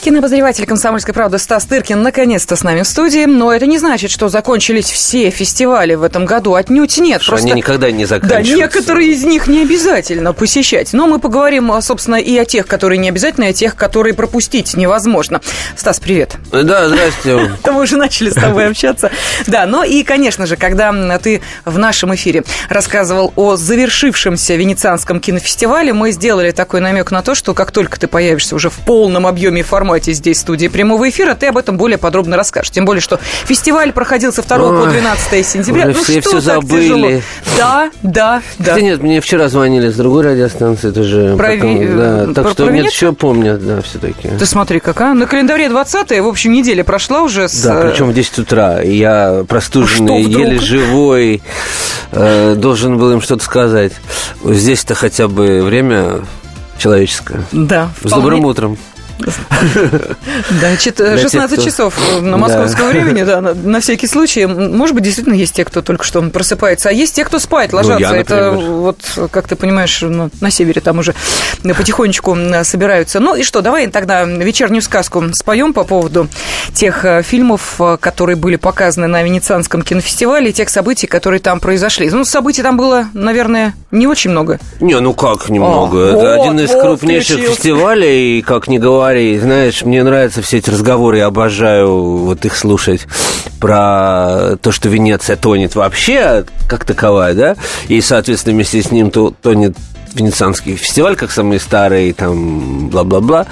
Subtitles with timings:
[0.00, 3.24] Кинообозреватель «Комсомольской правды» Стас Тыркин наконец-то с нами в студии.
[3.24, 6.54] Но это не значит, что закончились все фестивали в этом году.
[6.54, 7.20] Отнюдь нет.
[7.20, 7.48] Что Просто...
[7.48, 8.52] Они никогда не заканчиваются.
[8.52, 10.92] Да, некоторые из них не обязательно посещать.
[10.92, 14.74] Но мы поговорим, собственно, и о тех, которые не обязательно, и о тех, которые пропустить
[14.74, 15.40] невозможно.
[15.76, 16.36] Стас, привет.
[16.52, 17.50] Да, здрасте.
[17.66, 19.10] Мы уже начали с тобой общаться.
[19.46, 25.92] Да, но и, конечно же, когда ты в нашем эфире рассказывал о завершившемся Венецианском кинофестивале,
[25.92, 29.60] мы сделали такой намек на то, что как только ты появишься уже в полном объеме
[29.60, 32.70] и формате здесь студии прямого эфира, ты об этом более подробно расскажешь.
[32.70, 35.86] Тем более, что фестиваль проходил со 2 Ой, по 12 сентября.
[35.86, 36.82] Ну все, что все забыли.
[36.82, 37.10] Тяжело?
[37.56, 38.74] Да, да, да.
[38.74, 41.36] Хотя нет, мне вчера звонили с другой радиостанции тоже.
[41.38, 41.52] Про...
[41.54, 44.28] Потом, да, так про, что про нет, еще помнят, да, все-таки.
[44.28, 45.14] Ты смотри, какая.
[45.14, 47.62] На календаре 20 в общем, неделя прошла уже с...
[47.62, 48.82] Да, причем в 10 утра.
[48.82, 51.40] Я простуженный, а еле живой,
[52.12, 53.92] э, должен был им что-то сказать.
[54.44, 56.20] Здесь-то хотя бы время
[56.78, 57.42] человеческое.
[57.52, 57.90] Да.
[58.02, 58.78] С добрым утром.
[60.50, 64.46] Значит, 16 часов на московском времени, да, на всякий случай.
[64.46, 67.78] Может быть, действительно есть те, кто только что просыпается, а есть те, кто спает, ну,
[67.78, 68.14] ложатся.
[68.14, 68.98] Это вот,
[69.30, 71.14] как ты понимаешь, ну, на севере там уже
[71.62, 73.20] потихонечку собираются.
[73.20, 76.28] Ну и что, давай тогда вечернюю сказку споем по поводу
[76.74, 81.60] тех э, фильмов, э, которые были показаны на Венецианском кинофестивале, и тех событий, которые там
[81.60, 82.10] произошли.
[82.10, 84.58] Ну, событий там было, наверное, не очень много.
[84.80, 85.98] Не, ну как немного?
[85.98, 91.16] Это один из крупнейших фестивалей, как не говоря говори, знаешь, мне нравятся все эти разговоры,
[91.16, 93.06] я обожаю вот их слушать
[93.58, 97.56] про то, что Венеция тонет вообще как таковая, да,
[97.88, 99.76] и, соответственно, вместе с ним то, тонет
[100.14, 103.46] Венецианский фестиваль, как самый старый, там, бла-бла-бла.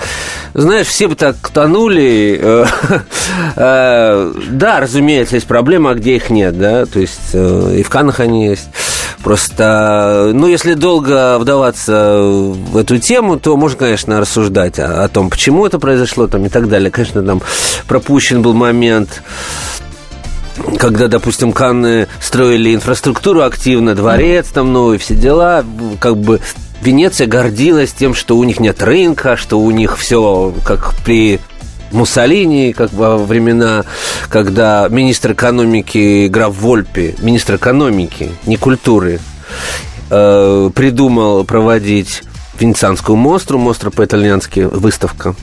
[0.55, 2.39] Знаешь, все бы так тонули.
[2.41, 2.67] Э,
[3.57, 7.91] э, да, разумеется, есть проблема, а где их нет, да, то есть э, и в
[7.91, 8.69] Каннах они есть.
[9.23, 15.31] Просто, ну, если долго вдаваться в эту тему, то можно, конечно, рассуждать о, о том,
[15.31, 16.91] почему это произошло там, и так далее.
[16.91, 17.43] Конечно, там
[17.89, 19.23] пропущен был момент
[20.79, 25.65] когда, допустим, Канны строили инфраструктуру активно, дворец там новый, все дела,
[26.01, 26.41] как бы
[26.81, 31.41] Венеция гордилась тем, что у них нет рынка, что у них все как при
[31.93, 33.85] Муссолини, как во времена,
[34.29, 39.21] когда министр экономики граф Вольпи, министр экономики, не культуры,
[40.11, 42.23] э, придумал проводить
[42.59, 45.35] Венецианскую мостру, мостра по-итальянски, выставка.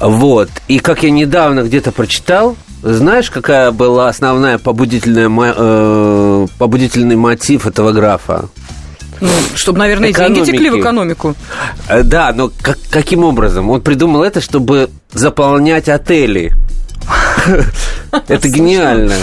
[0.00, 0.50] Вот.
[0.68, 7.92] И как я недавно где-то прочитал, знаешь, какая была основная побудительная, э, побудительный мотив этого
[7.92, 8.44] графа?
[9.20, 10.44] Ну, чтобы, наверное, Экономики.
[10.44, 11.34] деньги текли в экономику.
[11.88, 13.70] Э, да, но как, каким образом?
[13.70, 16.52] Он придумал это, чтобы заполнять отели.
[18.28, 19.14] Это гениально.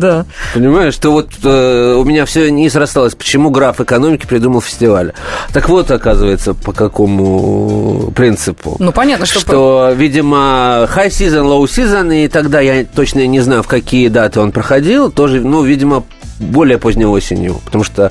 [0.00, 0.24] Да.
[0.54, 5.12] Понимаешь, что вот э, у меня все не срасталось, почему граф экономики придумал фестиваль.
[5.52, 8.76] Так вот, оказывается, по какому принципу.
[8.78, 9.40] Ну, понятно, что...
[9.40, 14.40] Что, видимо, high season, low season, и тогда я точно не знаю, в какие даты
[14.40, 16.04] он проходил, тоже, ну, видимо,
[16.40, 18.10] более поздней осенью, потому что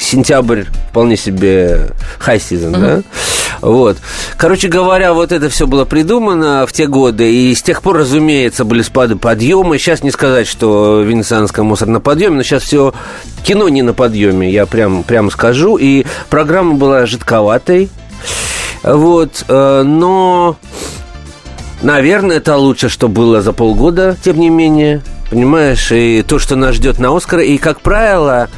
[0.00, 2.80] сентябрь вполне себе high season, uh-huh.
[2.80, 3.02] да?
[3.60, 3.98] Вот.
[4.36, 8.64] Короче говоря, вот это все было придумано в те годы, и с тех пор, разумеется,
[8.64, 9.78] были спады, подъемы.
[9.78, 12.94] Сейчас не сказать, что венецианская мусор на подъеме, но сейчас все
[13.44, 15.76] кино не на подъеме, я прям, прям скажу.
[15.76, 17.90] И программа была жидковатой,
[18.82, 20.56] вот, э, но,
[21.82, 25.02] наверное, это лучше, что было за полгода, тем не менее.
[25.30, 27.40] Понимаешь, и то, что нас ждет на Оскар.
[27.40, 28.48] И, как правило,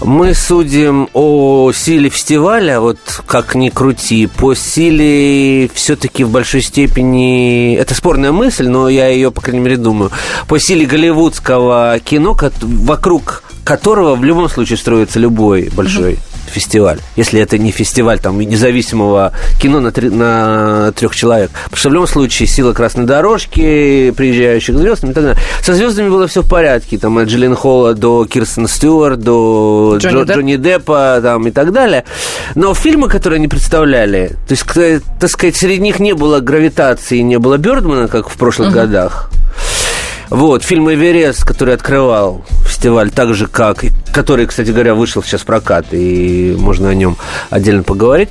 [0.00, 7.76] мы судим о силе фестиваля, вот как ни крути, по силе все-таки в большой степени...
[7.76, 10.10] Это спорная мысль, но я ее, по крайней мере, думаю.
[10.48, 16.18] По силе голливудского кино, вокруг которого в любом случае строится любой большой
[16.52, 17.00] фестиваль.
[17.16, 21.50] Если это не фестиваль там независимого кино на, три, на трех человек.
[21.64, 25.36] Потому что в любом случае сила красной дорожки, приезжающих звезд и так далее.
[25.62, 26.98] Со звездами было все в порядке.
[26.98, 30.36] Там от Джиллин Холла до Кирстен Стюарт, до Джонни, Джо, Депп.
[30.36, 32.04] Джонни Деппа там, и так далее.
[32.54, 37.38] Но фильмы, которые они представляли, то есть, так сказать, среди них не было гравитации, не
[37.38, 38.72] было Бёрдмана, как в прошлых uh-huh.
[38.72, 39.30] годах.
[40.32, 43.84] Вот, фильм «Эверест», который открывал фестиваль, так же как...
[44.14, 47.18] Который, кстати говоря, вышел сейчас в прокат, и можно о нем
[47.50, 48.30] отдельно поговорить.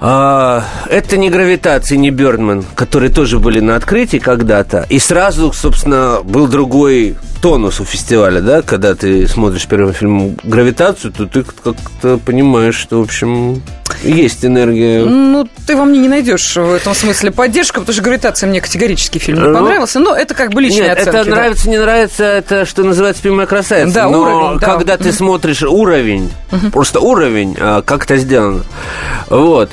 [0.00, 4.86] А, это не гравитация, не Бёрдман, которые тоже были на открытии когда-то.
[4.88, 11.12] И сразу, собственно, был другой тонус у фестиваля, да, когда ты смотришь первый фильм «Гравитацию»,
[11.12, 13.62] то ты как-то понимаешь, что, в общем,
[14.02, 15.04] есть энергия.
[15.04, 19.18] Ну, ты во мне не найдешь в этом смысле поддержку, потому что «Гравитация» мне категорически
[19.18, 21.16] фильм не ну, понравился, но это как бы личная Нет, оценки.
[21.16, 21.36] это да.
[21.36, 23.94] нравится, не нравится, это что называется «Пимая красавица».
[23.94, 24.66] Да, но уровень, да.
[24.66, 26.30] когда ты смотришь уровень,
[26.72, 28.64] просто уровень, а, как это сделано,
[29.28, 29.70] вот,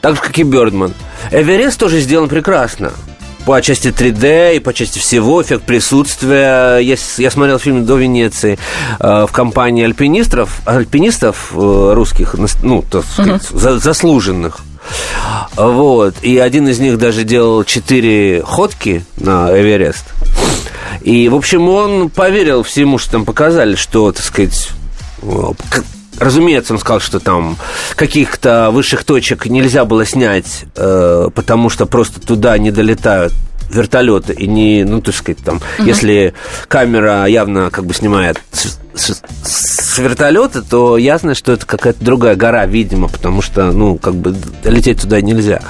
[0.00, 0.94] так же, как и «Бёрдман».
[1.30, 2.92] «Эверест» тоже сделан прекрасно
[3.44, 6.78] по части 3D и по части всего, эффект присутствия.
[6.78, 8.58] Я, я смотрел фильм до Венеции
[8.98, 13.58] э, в компании альпинистов, альпинистов э, русских, ну, так сказать, uh-huh.
[13.58, 14.60] за, заслуженных.
[15.56, 16.14] Вот.
[16.22, 20.04] И один из них даже делал четыре ходки на Эверест.
[21.02, 24.70] И, в общем, он поверил всему, что там показали, что, так сказать,
[26.20, 27.56] Разумеется, он сказал, что там
[27.96, 33.32] каких-то высших точек нельзя было снять, э, потому что просто туда не долетают
[33.70, 35.86] вертолеты и не, ну, так сказать, там, угу.
[35.86, 36.34] если
[36.68, 42.36] камера явно как бы снимает с, с, с вертолета, то ясно, что это какая-то другая
[42.36, 45.62] гора, видимо, потому что, ну, как бы лететь туда нельзя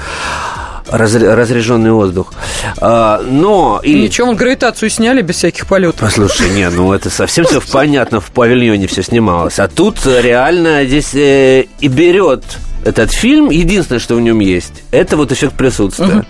[0.91, 2.33] разряженный воздух.
[2.77, 3.79] А, но...
[3.83, 3.93] И...
[3.93, 6.01] Ничего, вон гравитацию сняли без всяких полетов.
[6.01, 9.59] Послушай, не, ну это совсем все понятно, в павильоне все снималось.
[9.59, 12.43] А тут реально здесь э, и берет
[12.83, 16.05] этот фильм, единственное, что в нем есть, это вот эффект присутствия.
[16.05, 16.25] Угу.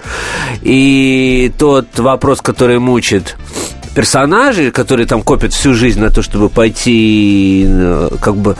[0.63, 3.36] И тот вопрос, который мучит
[3.96, 8.56] персонажей, которые там копят всю жизнь на то, чтобы пойти э, как бы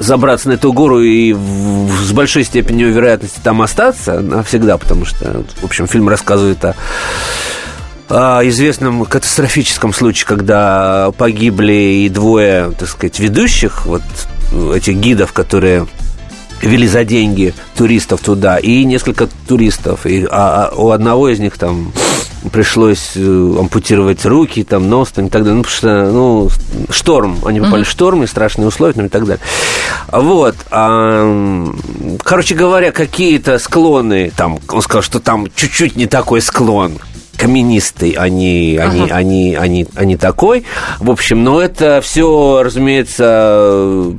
[0.00, 5.44] забраться на эту гору и в, с большой степенью вероятности там остаться навсегда, потому что,
[5.60, 6.74] в общем, фильм рассказывает о
[8.08, 14.02] о известном катастрофическом случае, когда погибли и двое, так сказать, ведущих, вот
[14.74, 15.86] этих гидов, которые
[16.62, 20.06] вели за деньги туристов туда, и несколько туристов.
[20.06, 21.92] И, а, а у одного из них там
[22.52, 25.56] пришлось э, ампутировать руки, там, нос там, и так далее.
[25.56, 26.50] Ну, потому что, ну,
[26.90, 27.38] шторм.
[27.44, 27.86] Они попали mm-hmm.
[27.86, 29.42] в шторм и страшные условия там, и так далее.
[30.10, 30.56] Вот.
[30.70, 31.68] А,
[32.22, 36.98] короче говоря, какие-то склоны, там, он сказал, что там чуть-чуть не такой склон
[37.40, 38.90] каменистый, не, ага.
[38.90, 40.64] они, они, они, они такой.
[40.98, 44.12] В общем, но это все, разумеется,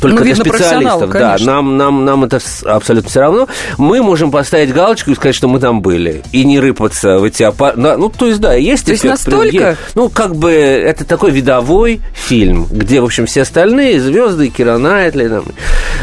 [0.00, 1.10] только ну, для специалистов.
[1.10, 3.48] Да, нам, нам, нам это абсолютно все равно.
[3.78, 6.22] Мы можем поставить галочку и сказать, что мы там были.
[6.32, 7.80] И не рыпаться в эти аппараты.
[7.80, 9.76] Ну, то есть, да, есть То есть настолько?
[9.94, 15.28] Ну, как бы это такой видовой фильм, где, в общем, все остальные звезды, Кира Найтли,
[15.28, 15.44] там,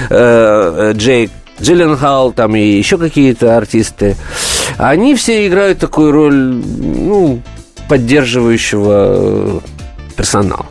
[0.09, 1.31] э, э Джейк
[1.63, 4.15] Джилленхал, там и еще какие-то артисты,
[4.77, 7.41] они все играют такую роль, ну,
[7.87, 9.61] поддерживающего
[10.15, 10.65] персонала.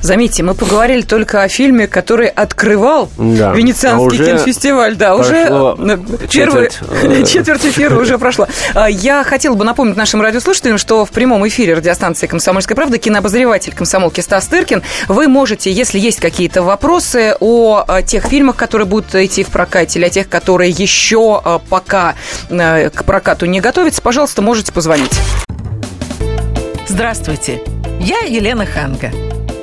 [0.00, 3.52] Заметьте, мы поговорили только о фильме, который открывал да.
[3.52, 4.96] Венецианский а кинофестиваль.
[4.96, 5.98] Да, уже э,
[6.30, 8.48] первый, четверть, э, четверть эфира уже прошла.
[8.74, 13.74] А, я хотела бы напомнить нашим радиослушателям, что в прямом эфире радиостанции «Комсомольская правда» кинообозреватель
[13.74, 14.82] комсомолки Стас Тыркин.
[15.08, 20.06] Вы можете, если есть какие-то вопросы о тех фильмах, которые будут идти в прокате, или
[20.06, 22.14] о тех, которые еще э, пока
[22.48, 25.12] к прокату не готовятся, пожалуйста, можете позвонить.
[26.88, 27.60] Здравствуйте,
[28.00, 29.10] я Елена Ханга.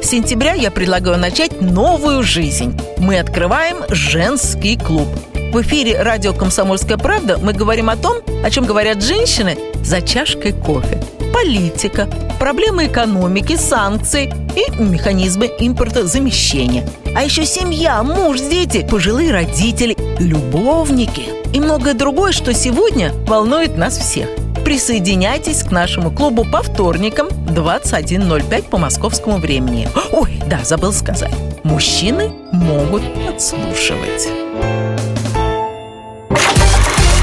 [0.03, 2.77] С сентября я предлагаю начать новую жизнь.
[2.97, 5.07] Мы открываем женский клуб.
[5.53, 10.51] В эфире радио «Комсомольская правда» мы говорим о том, о чем говорят женщины за чашкой
[10.51, 11.01] кофе.
[11.33, 16.85] Политика, проблемы экономики, санкции и механизмы импортозамещения.
[17.15, 23.97] А еще семья, муж, дети, пожилые родители, любовники и многое другое, что сегодня волнует нас
[23.97, 24.27] всех–
[24.63, 29.88] Присоединяйтесь к нашему клубу по вторникам 21.05 по московскому времени.
[30.11, 31.33] Ой, да, забыл сказать.
[31.63, 34.27] Мужчины могут подслушивать.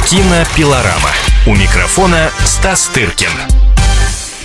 [0.08, 1.10] Кинопилорама.
[1.46, 3.59] У микрофона Стас Тыркин.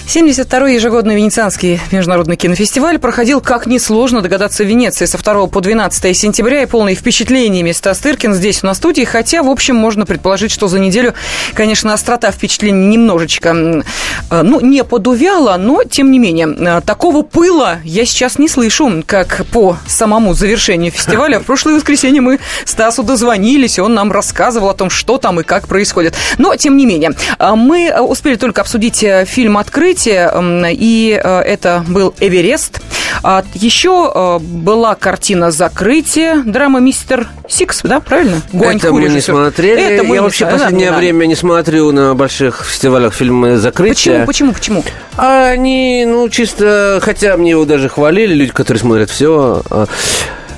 [0.07, 6.15] 72-й ежегодный Венецианский международный кинофестиваль проходил, как несложно догадаться, в Венеции со 2 по 12
[6.15, 10.67] сентября и полный впечатлениями Стас Тыркин здесь на студии, хотя, в общем, можно предположить, что
[10.67, 11.15] за неделю,
[11.55, 13.83] конечно, острота впечатлений немножечко,
[14.29, 19.03] э, ну, не подувяла, но, тем не менее, э, такого пыла я сейчас не слышу,
[19.07, 21.39] как по самому завершению фестиваля.
[21.39, 25.43] В прошлое воскресенье мы Стасу дозвонились, и он нам рассказывал о том, что там и
[25.43, 26.13] как происходит.
[26.37, 31.83] Но, тем не менее, э, мы успели только обсудить фильм «Открыть», открытие, и э, это
[31.87, 32.81] был Эверест.
[33.23, 38.41] А еще э, была картина «Закрытие», драма «Мистер Сикс», да, правильно?
[38.51, 39.81] Гуань это мы не смотрели.
[39.81, 43.57] Это мы Я не вообще в последнее да, время не смотрю на больших фестивалях фильмы
[43.57, 44.25] «Закрытие».
[44.25, 44.83] Почему, почему, почему?
[45.17, 49.85] Они, ну, чисто, хотя мне его даже хвалили, люди, которые смотрят все, а,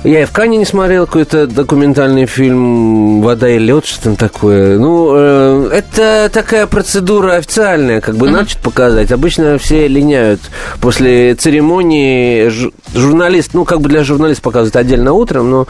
[0.04, 4.78] Я и в Кане не смотрел какой-то документальный фильм «Вода и лед», что там такое.
[4.78, 8.48] Ну, э, это такая процедура официальная, как бы mm-hmm.
[8.48, 9.10] что показать.
[9.10, 10.40] Обычно все линяют
[10.80, 12.48] после церемонии.
[12.48, 15.66] Ж, журналист, ну, как бы для журналиста показывают отдельно утром, но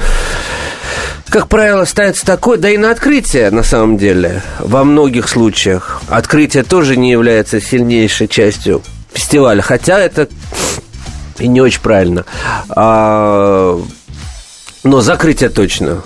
[1.30, 6.00] как правило, ставится такое, да и на открытие, на самом деле, во многих случаях.
[6.08, 8.82] Открытие тоже не является сильнейшей частью
[9.12, 10.28] фестиваля, хотя это
[11.38, 12.25] и не очень правильно.
[12.70, 13.80] А,
[14.85, 16.02] но закрытие точно.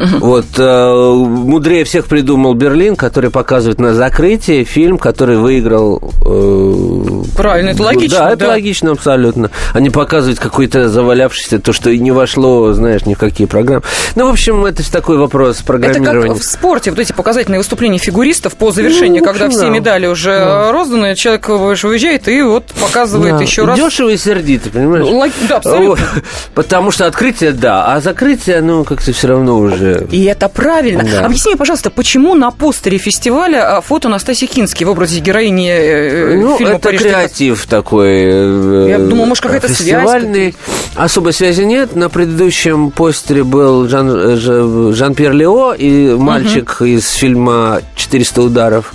[0.00, 0.26] Угу.
[0.26, 6.00] Вот э, мудрее всех придумал Берлин, который показывает на закрытии фильм, который выиграл.
[6.24, 8.18] Э, Правильно, это логично.
[8.18, 8.48] Да, это да.
[8.48, 9.50] логично абсолютно.
[9.74, 13.82] Они показывают какой-то завалявшийся, то, что не вошло, знаешь, ни в какие программы.
[14.14, 16.20] Ну, в общем, это такой вопрос программирования.
[16.20, 19.66] Это как в спорте, вот эти показательные выступления фигуристов по завершению, ну, общем, когда все
[19.66, 19.68] да.
[19.68, 20.72] медали уже да.
[20.72, 23.42] розданы, человек уезжает и вот показывает да.
[23.42, 23.78] еще раз.
[23.78, 25.04] Дешево и сердито, понимаешь?
[25.04, 25.30] Лог...
[25.46, 26.06] Да, абсолютно.
[26.54, 31.04] Потому что открытие, да, а закрытие, ну, как-то все равно уже и это правильно.
[31.04, 31.26] Да.
[31.26, 36.36] Объясни мне, пожалуйста, почему на постере фестиваля а, фото Настасьи Кински в образе героини э,
[36.36, 38.22] ну, фильма это «Париж креатив такой.
[38.24, 40.52] Э, Я думаю, может, какая-то фестивальный.
[40.52, 40.54] связь.
[40.96, 41.96] Особой связи нет.
[41.96, 46.84] На предыдущем постере был Жан, э, Жан-Пьер Лео и мальчик угу.
[46.84, 48.92] из фильма «400 ударов».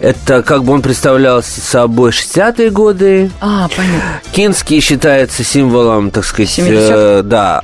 [0.00, 3.30] Это как бы он представлял собой 60-е годы.
[3.40, 4.20] А, понятно.
[4.32, 7.62] Кинский считается символом, так сказать, э, да,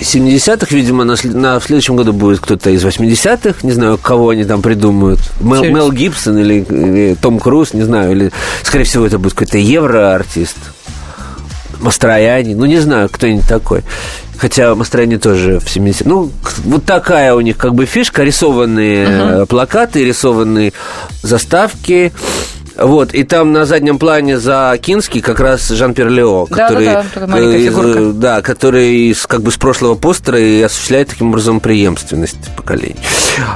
[0.00, 4.44] 70-х, видимо, на, на, в следующем году будет кто-то из 80-х, не знаю, кого они
[4.44, 5.20] там придумают.
[5.40, 9.58] Мел, Мел Гибсон или, или Том Круз, не знаю, или, скорее всего, это будет какой-то
[9.58, 10.56] евроартист.
[11.80, 13.82] Мастрояне, ну, не знаю, кто-нибудь такой.
[14.38, 16.30] Хотя Мастрояне тоже в 70 Ну,
[16.64, 19.46] вот такая у них как бы фишка, рисованные uh-huh.
[19.46, 20.72] плакаты, рисованные
[21.22, 22.12] заставки.
[22.78, 27.26] Вот, и там на заднем плане за Кинский как раз Жан-Пьер Лео, который, да, да,
[27.26, 32.54] да, из, да, который из, как бы с прошлого постера и осуществляет таким образом преемственность
[32.56, 32.96] поколений.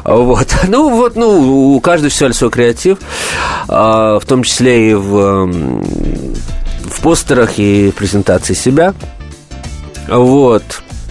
[0.05, 0.49] Вот.
[0.73, 2.99] Ну, вот, ну, у каждого все свой креатив,
[3.69, 8.95] а, в том числе и в, в постерах и в презентации себя.
[10.09, 10.63] Вот.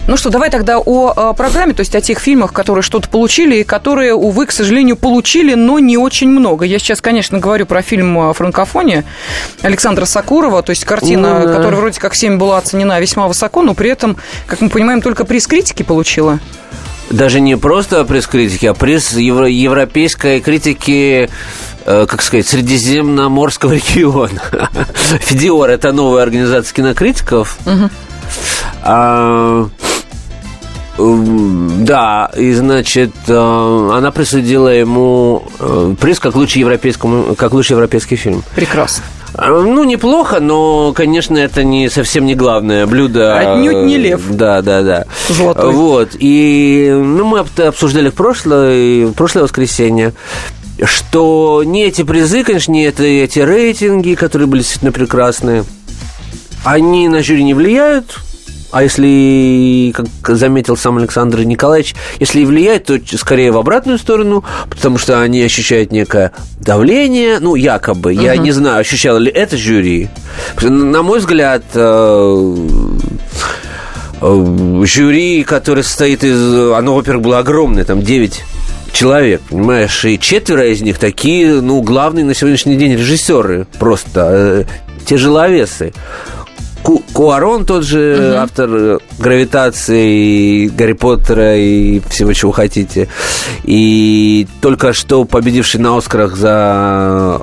[0.08, 3.64] Ну что, давай тогда о, программе, то есть о тех фильмах, которые что-то получили и
[3.64, 6.64] которые, увы, к сожалению, получили, но не очень много.
[6.64, 9.04] Я сейчас, конечно, говорю про фильм «Франкофония»
[9.62, 11.54] Александра Сакурова, то есть картина, ну, да.
[11.54, 14.16] которая вроде как всеми была оценена весьма высоко, но при этом,
[14.46, 16.40] как мы понимаем, только приз критики получила.
[17.10, 21.28] Даже не просто приз критики, а приз евро- европейской критики
[21.84, 24.40] э, как сказать, Средиземноморского региона.
[25.20, 27.58] Фидиор– это новая организация кинокритиков.
[27.66, 27.90] Угу.
[28.82, 29.68] А,
[30.98, 38.16] да, и значит, э, она присудила ему э, приз как лучший, европейскому, как лучший европейский
[38.16, 38.44] фильм.
[38.54, 39.04] Прекрасно.
[39.34, 43.38] А, ну, неплохо, но, конечно, это не совсем не главное блюдо.
[43.38, 44.20] Отнюдь не лев.
[44.30, 45.06] Да, да, да.
[45.28, 45.72] Золотой.
[45.72, 46.10] Вот.
[46.18, 50.12] И ну, мы обсуждали в прошлое, в прошлое воскресенье
[50.84, 55.64] что не эти призы, конечно, не это, эти рейтинги, которые были действительно прекрасные,
[56.64, 58.20] они на жюри не влияют,
[58.72, 64.44] а если, как заметил сам Александр Николаевич, если и влияет, то скорее в обратную сторону,
[64.70, 68.14] потому что они ощущают некое давление, ну, якобы.
[68.14, 68.22] Uh-huh.
[68.22, 70.08] Я не знаю, ощущало ли это жюри.
[70.62, 72.56] На мой взгляд, э,
[74.22, 76.72] э, жюри, которое состоит из...
[76.72, 78.42] Оно, во-первых, было огромное, там 9
[78.94, 84.64] человек, понимаешь, и четверо из них такие, ну, главные на сегодняшний день режиссеры, просто э,
[85.04, 85.92] тяжеловесы.
[86.82, 88.38] Ку Куарон тот же угу.
[88.38, 93.08] автор э, гравитации, Гарри Поттера и всего, чего хотите.
[93.64, 97.42] И только что победивший на Оскарах за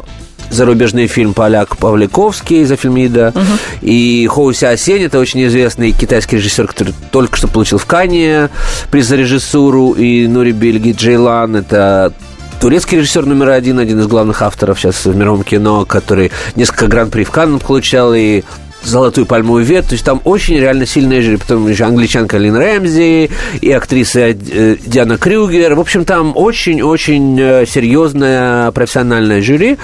[0.50, 3.31] зарубежный фильм поляк Павликовский за фильм «Еда».
[3.36, 3.43] Угу.
[3.81, 8.50] И Хоуси Асень, это очень известный китайский режиссер, который только что получил в Кане
[8.91, 9.93] приз за режиссуру.
[9.93, 12.13] И Нури Бельги Джейлан, это
[12.60, 17.24] турецкий режиссер номер один, один из главных авторов сейчас в мировом кино, который несколько гран-при
[17.24, 18.43] в Каннах получал и
[18.83, 19.89] золотую пальмовую ветвь.
[19.89, 21.38] То есть там очень реально сильная жюри.
[21.38, 23.29] Потом еще англичанка Лин Рэмзи
[23.62, 25.75] и актриса э, Диана Крюгер.
[25.75, 29.77] В общем, там очень-очень э, серьезное профессиональное жюри,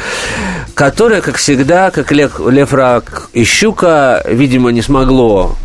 [0.73, 5.55] которое, как всегда, как Лев, Лев Рак и Щука, видимо, не смогло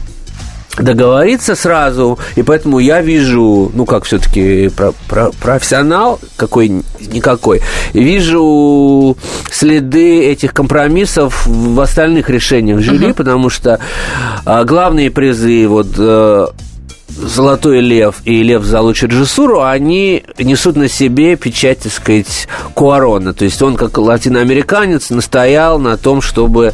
[0.79, 7.61] договориться сразу, и поэтому я вижу, ну как все-таки про, про, профессионал какой-никакой,
[7.93, 9.17] вижу
[9.51, 13.15] следы этих компромиссов в остальных решениях жюри, uh-huh.
[13.15, 13.81] потому что
[14.45, 16.47] а, главные призы вот э,
[17.23, 23.35] Золотой лев и лев за режиссуру, они несут на себе печать, так сказать, Куарона.
[23.35, 26.73] То есть он, как латиноамериканец, настоял на том, чтобы,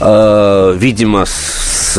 [0.00, 1.98] э, видимо, с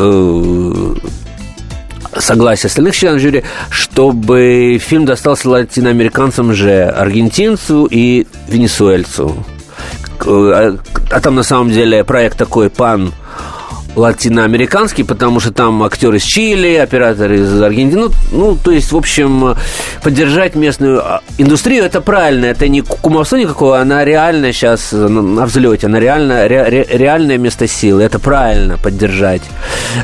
[2.17, 9.45] согласие остальных членов жюри, чтобы фильм достался латиноамериканцам же, аргентинцу и венесуэльцу.
[10.25, 10.77] А,
[11.11, 13.13] а там на самом деле проект такой пан
[13.99, 18.01] латиноамериканский, потому что там актеры из Чили, операторы из Аргентины.
[18.01, 19.55] Ну, ну, то есть, в общем,
[20.03, 22.45] поддержать местную а, индустрию это правильно.
[22.45, 28.03] Это не кумовство никакого, она реально сейчас на взлете, она реально, ре, реальное место силы.
[28.03, 29.41] Это правильно поддержать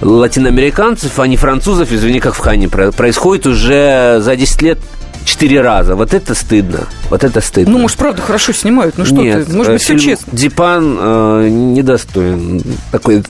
[0.02, 4.80] латиноамериканцев, а не французов, извини, как в Хане происходит уже за 10 лет
[5.26, 5.96] четыре раза.
[5.96, 6.82] Вот это стыдно.
[7.10, 7.74] Вот это стыдно.
[7.74, 8.98] Ну, может, правда, хорошо снимают.
[8.98, 9.54] Ну, что Нет, ты?
[9.54, 10.32] Может быть, все честно.
[10.32, 12.62] Дипан э, недостоин
[12.92, 13.24] такой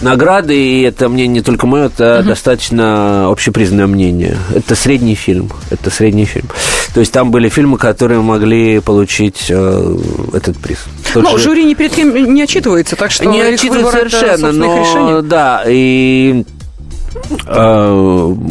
[0.00, 2.28] награды, и это мнение не только мое, это угу.
[2.28, 4.36] достаточно общепризнанное мнение.
[4.54, 5.50] Это средний фильм.
[5.70, 6.48] Это средний фильм.
[6.94, 9.96] То есть там были фильмы, которые могли получить э,
[10.32, 10.78] этот приз.
[11.12, 11.44] Тот но же...
[11.44, 15.22] жюри ни перед кем не отчитывается, так что не отчитывается совершенно, но решений.
[15.22, 16.59] да, и Э,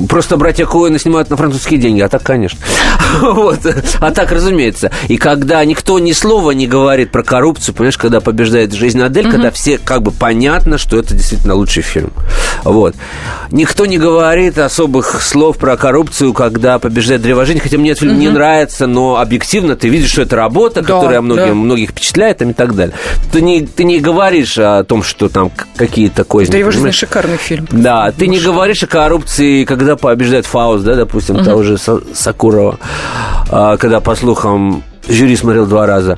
[0.07, 2.59] просто братья Коэны снимают на французские деньги, а так, конечно.
[3.21, 3.59] вот.
[3.99, 4.91] А так, разумеется.
[5.07, 9.33] И когда никто ни слова не говорит про коррупцию, понимаешь, когда побеждает жизнь Адель, угу.
[9.33, 12.11] когда все как бы понятно, что это действительно лучший фильм.
[12.63, 12.95] Вот.
[13.51, 18.13] Никто не говорит особых слов про коррупцию, когда побеждает древо жизни, хотя мне этот фильм
[18.13, 18.21] угу.
[18.21, 21.53] не нравится, но объективно ты видишь, что это работа, да, которая многим, да.
[21.53, 22.95] многих впечатляет и так далее.
[23.31, 26.51] Ты не, ты не говоришь о том, что там какие-то козни.
[26.51, 27.67] Древо жизни шикарный фильм.
[27.71, 31.43] Да, ты не говоришь о коррупции, когда побеждает Фауст, да, допустим, угу.
[31.43, 32.79] того же Сакурова,
[33.49, 36.17] а, когда, по слухам, жюри смотрел два раза.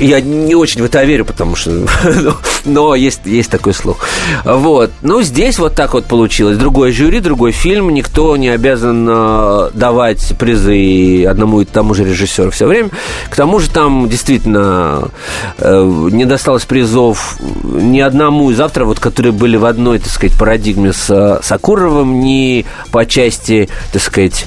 [0.00, 1.86] Я не очень в это верю, потому что...
[2.64, 4.04] но есть, есть такой слух.
[4.44, 4.90] Вот.
[5.02, 6.58] Ну, здесь вот так вот получилось.
[6.58, 7.90] Другое жюри, другой фильм.
[7.90, 12.90] Никто не обязан э, давать призы одному и тому же режиссеру все время.
[13.30, 15.10] К тому же там действительно
[15.58, 20.36] э, не досталось призов ни одному из авторов, вот, которые были в одной, так сказать,
[20.36, 24.46] парадигме с Сакуровым, ни по части, так сказать,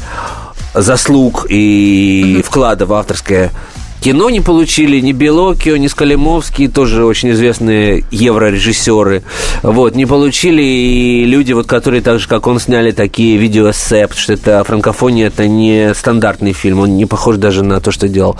[0.74, 3.52] заслуг и вклада в авторское
[4.08, 9.24] кино не получили ни Белокио, ни Скалимовский, тоже очень известные еврорежиссеры.
[9.64, 14.22] Вот, не получили и люди, вот, которые так же, как он, сняли такие видеоэссе, потому
[14.22, 18.38] что это франкофония, это не стандартный фильм, он не похож даже на то, что делал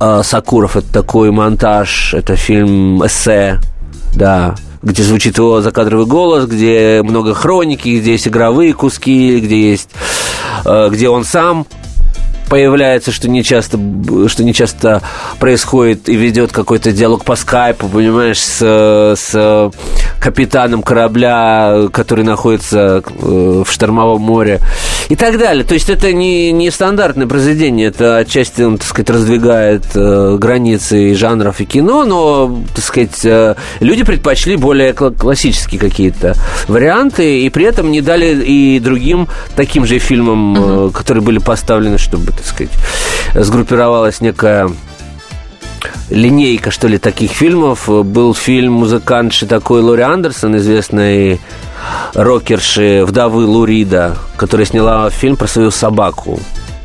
[0.00, 0.78] а, Сакуров.
[0.78, 3.60] Это такой монтаж, это фильм эссе,
[4.16, 9.90] да, где звучит его закадровый голос, где много хроники, где есть игровые куски, где есть,
[10.64, 11.66] а, где он сам
[12.48, 13.78] появляется, что не часто,
[14.28, 15.02] что не часто
[15.38, 19.70] происходит и ведет какой-то диалог по скайпу, понимаешь, с, с
[20.20, 24.60] капитаном корабля, который находится э, в штормовом море
[25.08, 25.64] и так далее.
[25.64, 31.14] То есть это не, не стандартное произведение, это отчасти, он, так сказать, раздвигает э, границы
[31.14, 36.34] жанров и кино, но, так сказать, э, люди предпочли более классические какие-то
[36.66, 40.92] варианты и при этом не дали и другим таким же фильмам, uh-huh.
[40.92, 42.72] которые были поставлены, чтобы так сказать,
[43.34, 44.70] сгруппировалась некая
[46.10, 47.88] линейка, что ли, таких фильмов.
[47.88, 51.40] Был фильм музыкантши такой Лори Андерсон, известной
[52.14, 56.40] рокерши вдовы Лурида, которая сняла фильм про свою собаку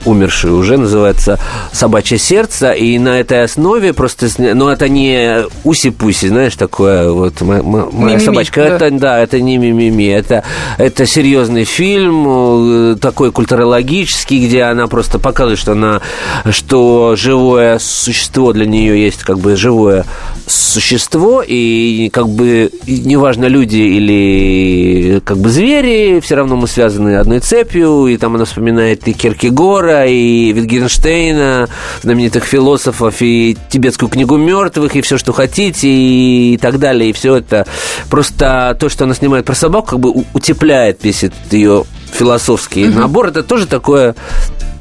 [0.06, 1.40] умерший уже, называется
[1.72, 4.28] «Собачье сердце», и на этой основе просто...
[4.38, 8.62] Ну, это не уси-пуси, знаешь, такое вот моя, моя собачка.
[8.62, 8.76] Да.
[8.76, 10.44] Это, да, это не мимими, это,
[10.78, 16.02] это серьезный фильм, э, такой культурологический, где она просто показывает, что она,
[16.50, 20.06] что живое существо для нее есть как бы живое
[20.48, 27.40] существо, и как бы неважно, люди или как бы звери, все равно мы связаны одной
[27.40, 31.70] цепью, и там она вспоминает и Киркегора, Гитлера, и Витгенштейна,
[32.02, 37.38] знаменитых философов, и тибетскую книгу мертвых, и все, что хотите, и так далее, и все
[37.38, 37.66] это.
[38.10, 43.00] Просто то, что она снимает про собаку, как бы утепляет весь этот ее философский угу.
[43.00, 43.28] набор.
[43.28, 44.16] Это тоже такое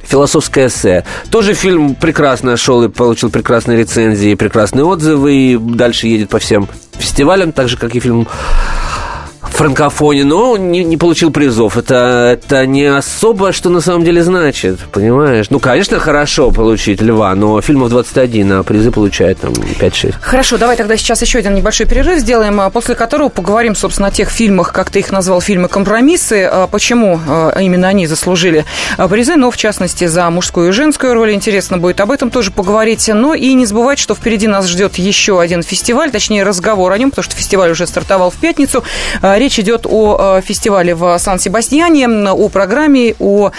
[0.02, 1.04] философское эссе.
[1.30, 6.68] Тоже фильм прекрасно шел и получил прекрасные рецензии, прекрасные отзывы, и дальше едет по всем
[6.92, 8.28] фестивалям, так же, как и фильм
[9.62, 11.76] франкофоне, но не, не получил призов.
[11.76, 15.50] Это, это не особо, что на самом деле значит, понимаешь?
[15.50, 20.16] Ну, конечно, хорошо получить льва, но фильмов 21, а призы получает там 5-6.
[20.20, 24.10] Хорошо, давай тогда сейчас еще один небольшой перерыв сделаем, а после которого поговорим, собственно, о
[24.10, 28.64] тех фильмах, как ты их назвал, фильмы «Компромиссы», а почему а, именно они заслужили
[29.08, 31.34] призы, но, в частности, за мужскую и женскую роль.
[31.34, 33.08] Интересно будет об этом тоже поговорить.
[33.14, 37.10] Но и не забывать, что впереди нас ждет еще один фестиваль, точнее, разговор о нем,
[37.10, 38.82] потому что фестиваль уже стартовал в пятницу.
[39.22, 43.50] Речь идет о э, фестивале в Сан-Себастьяне, о программе, о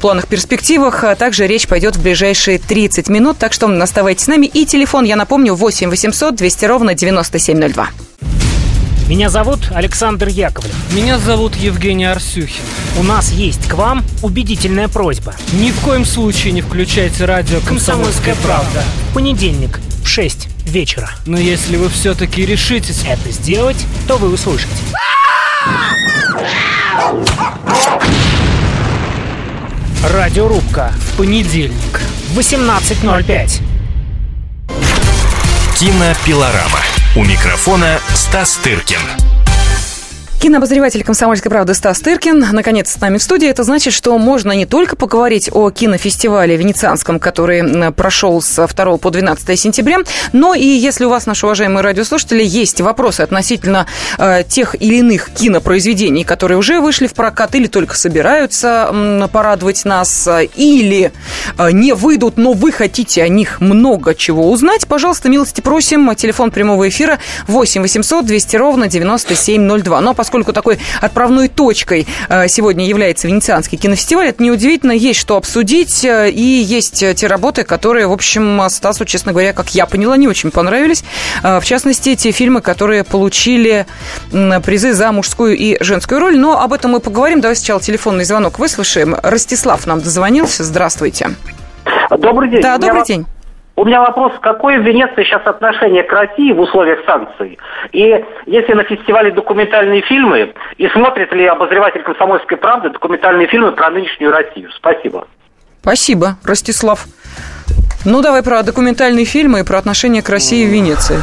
[0.00, 1.04] планах, перспективах.
[1.04, 4.46] А также речь пойдет в ближайшие 30 минут, так что оставайтесь с нами.
[4.46, 7.88] И телефон, я напомню, 8 800 200 ровно 9702.
[9.10, 10.72] Меня зовут Александр Яковлев.
[10.94, 12.62] Меня зовут Евгений Арсюхин.
[12.96, 15.34] У нас есть к вам убедительная просьба.
[15.54, 18.84] Ни в коем случае не включайте радио «Комсомольская правда».
[19.10, 21.10] В понедельник в 6 вечера.
[21.26, 24.72] Но если вы все-таки решитесь это сделать, то вы услышите.
[30.02, 30.92] Радиорубка.
[30.96, 32.00] В понедельник.
[32.34, 33.62] 18.05.
[35.78, 36.80] Кинопилорама.
[37.16, 39.29] У микрофона Стас Тыркин.
[40.40, 43.46] Кинообозреватель «Комсомольской правды» Стас Тыркин наконец с нами в студии.
[43.46, 49.10] Это значит, что можно не только поговорить о кинофестивале венецианском, который прошел с 2 по
[49.10, 49.98] 12 сентября,
[50.32, 53.84] но и если у вас, наши уважаемые радиослушатели, есть вопросы относительно
[54.16, 59.84] э, тех или иных кинопроизведений, которые уже вышли в прокат или только собираются э, порадовать
[59.84, 60.26] нас,
[60.56, 61.12] или
[61.58, 66.14] э, не выйдут, но вы хотите о них много чего узнать, пожалуйста, милости просим.
[66.14, 70.00] Телефон прямого эфира 8 800 200 ровно 9702.
[70.00, 70.14] Но
[70.52, 76.42] такой отправной точкой э, сегодня является Венецианский кинофестиваль, это неудивительно, есть что обсудить, э, и
[76.42, 81.04] есть те работы, которые, в общем, Стасу, честно говоря, как я поняла, не очень понравились.
[81.42, 83.86] Э, в частности, те фильмы, которые получили
[84.64, 86.38] призы за мужскую и женскую роль.
[86.38, 87.40] Но об этом мы поговорим.
[87.40, 89.16] Давай сначала телефонный звонок выслушаем.
[89.22, 90.64] Ростислав нам дозвонился.
[90.64, 91.30] Здравствуйте.
[92.10, 92.62] Добрый день.
[92.62, 93.26] Да, добрый день.
[93.80, 97.58] У меня вопрос, какое в Венеции сейчас отношение к России в условиях санкций?
[97.92, 103.88] И если на фестивале документальные фильмы, и смотрит ли обозреватель «Комсомольской правды» документальные фильмы про
[103.88, 104.68] нынешнюю Россию?
[104.76, 105.26] Спасибо.
[105.80, 107.06] Спасибо, Ростислав.
[108.04, 111.16] Ну, давай про документальные фильмы и про отношение к России в Венеции.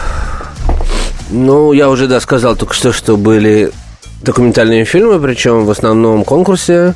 [1.29, 3.69] Ну, я уже, да, сказал только что, что были
[4.23, 6.95] документальные фильмы, причем в основном конкурсе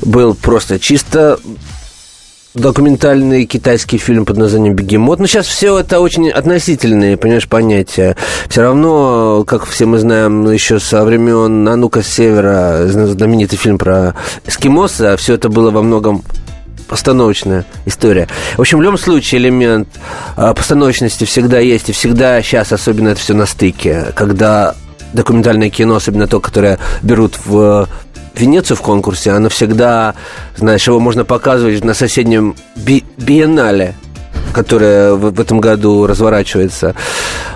[0.00, 1.38] был просто чисто
[2.56, 5.20] документальный китайский фильм под названием «Бегемот».
[5.20, 8.16] Ну, сейчас все это очень относительные, понимаешь, понятия.
[8.48, 14.14] Все равно, как все мы знаем, еще со времен «Нанука с севера», знаменитый фильм про
[14.46, 16.22] эскимоса, все это было во многом
[16.88, 18.28] постановочная история.
[18.56, 19.88] В общем, в любом случае элемент
[20.36, 24.74] а, постановочности всегда есть, и всегда сейчас особенно это все на стыке, когда
[25.12, 27.88] документальное кино, особенно то, которое берут в
[28.36, 30.14] Венецию в конкурсе, она всегда,
[30.56, 33.94] знаешь, его можно показывать на соседнем би биеннале,
[34.52, 36.94] которая в, этом году разворачивается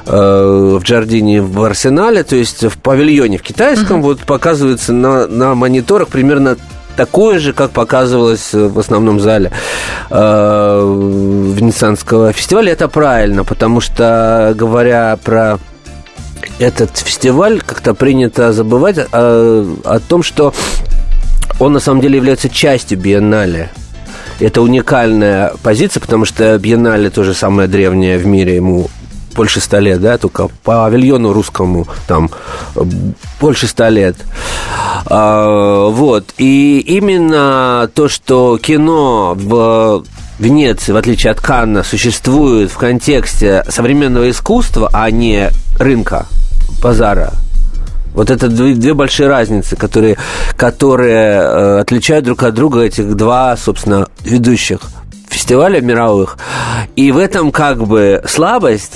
[0.06, 4.04] э, в Джардине в Арсенале, то есть в павильоне в китайском, uh-huh.
[4.04, 6.56] вот показывается на, на мониторах примерно
[6.96, 9.50] такое же, как показывалось в основном зале
[10.10, 10.80] э,
[11.56, 12.72] Венецианского фестиваля.
[12.72, 15.58] Это правильно, потому что, говоря про
[16.60, 20.52] этот фестиваль как-то принято забывать о, а, о том, что
[21.58, 23.70] он на самом деле является частью биеннале.
[24.38, 28.88] Это уникальная позиция, потому что биеннале тоже самое древнее в мире, ему
[29.34, 32.30] больше ста лет, да, только по павильону русскому там
[33.40, 34.16] больше ста лет.
[35.06, 36.34] А, вот.
[36.36, 40.04] И именно то, что кино в
[40.38, 46.26] Венеции, в отличие от Канна, существует в контексте современного искусства, а не рынка,
[46.80, 47.32] базара.
[48.14, 50.16] Вот это две, две большие разницы, которые,
[50.56, 54.80] которые э, отличают друг от друга этих два, собственно, ведущих
[55.28, 56.36] фестиваля мировых.
[56.96, 58.94] И в этом как бы слабость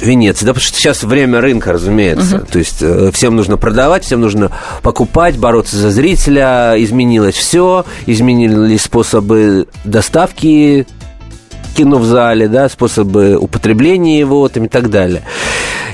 [0.00, 2.36] Венеции, да, потому что сейчас время рынка, разумеется.
[2.36, 2.50] Uh-huh.
[2.50, 4.50] То есть э, всем нужно продавать, всем нужно
[4.82, 6.74] покупать, бороться за зрителя.
[6.78, 10.86] Изменилось все, изменились способы доставки
[11.76, 15.22] кино в зале, да, способы употребления его там, и так далее.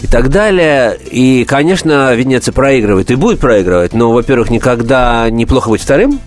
[0.03, 0.99] И так далее.
[1.11, 6.21] И, конечно, Венеция проигрывает и будет проигрывать, но, во-первых, никогда неплохо быть вторым,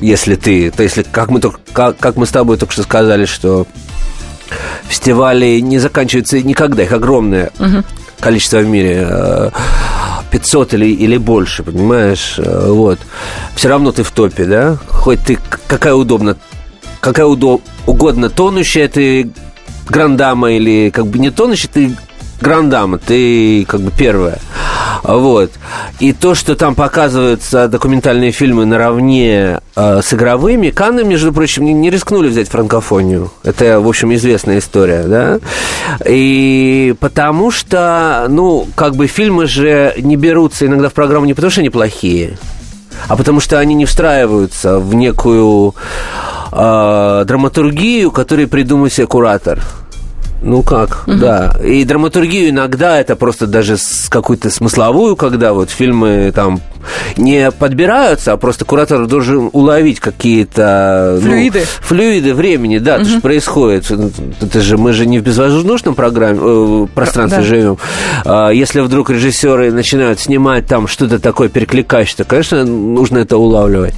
[0.00, 3.24] если ты, то если, как мы, только, как, как мы с тобой только что сказали,
[3.24, 3.66] что
[4.88, 7.82] фестивали не заканчиваются никогда, их огромное угу.
[8.20, 9.50] количество в мире.
[10.30, 12.34] 500 э, или, или больше, понимаешь?
[12.38, 12.98] Э, вот.
[13.54, 14.76] Все равно ты в топе, да?
[14.88, 16.36] Хоть ты какая удобно,
[17.00, 19.30] какая удо, угодно тонущая ты
[19.88, 21.96] грандама или как бы не тонущая, ты
[22.40, 24.38] грандама, ты как бы первая.
[25.02, 25.52] Вот.
[26.00, 31.72] И то, что там показываются документальные фильмы наравне э, с игровыми, Канны, между прочим, не,
[31.72, 33.30] не рискнули взять франкофонию.
[33.44, 35.38] Это, в общем, известная история, да?
[36.04, 41.50] И потому что, ну, как бы фильмы же не берутся иногда в программу не потому,
[41.50, 42.38] что они плохие,
[43.08, 45.74] а потому что они не встраиваются в некую
[46.52, 49.60] э, драматургию, которую придумал себе куратор
[50.46, 51.16] Ну как, угу.
[51.16, 51.56] да.
[51.62, 56.60] И драматургию иногда это просто даже с какую-то смысловую, когда вот фильмы там
[57.16, 61.18] не подбираются, а просто куратор должен уловить какие-то...
[61.22, 61.60] Флюиды.
[61.60, 63.04] Ну, флюиды времени, да, угу.
[63.04, 63.90] то, что происходит.
[64.40, 67.44] Это же, мы же не в безвоздушном программе, э, пространстве да.
[67.44, 67.78] живем.
[68.24, 73.94] А, если вдруг режиссеры начинают снимать там что-то такое перекликающее, то, конечно, нужно это улавливать.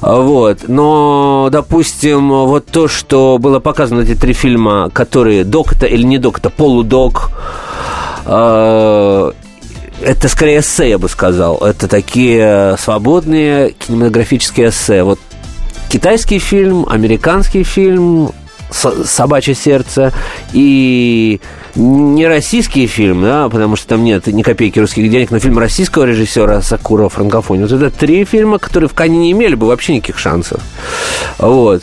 [0.00, 0.60] А, вот.
[0.68, 6.18] Но, допустим, вот то, что было показано, эти три фильма, которые док это или не
[6.18, 7.30] док, это полудок,
[8.24, 9.32] а,
[10.06, 11.58] это скорее эссе, я бы сказал.
[11.58, 15.02] Это такие свободные кинематографические эссе.
[15.02, 15.18] Вот
[15.88, 18.30] китайский фильм, американский фильм,
[18.70, 20.12] «Собачье сердце»
[20.52, 21.40] и
[21.76, 26.04] не российский фильм, да, потому что там нет ни копейки русских денег, но фильм российского
[26.04, 27.66] режиссера Сакура «Франкофония».
[27.66, 30.60] Вот это три фильма, которые в Кане не имели бы вообще никаких шансов.
[31.38, 31.82] Вот.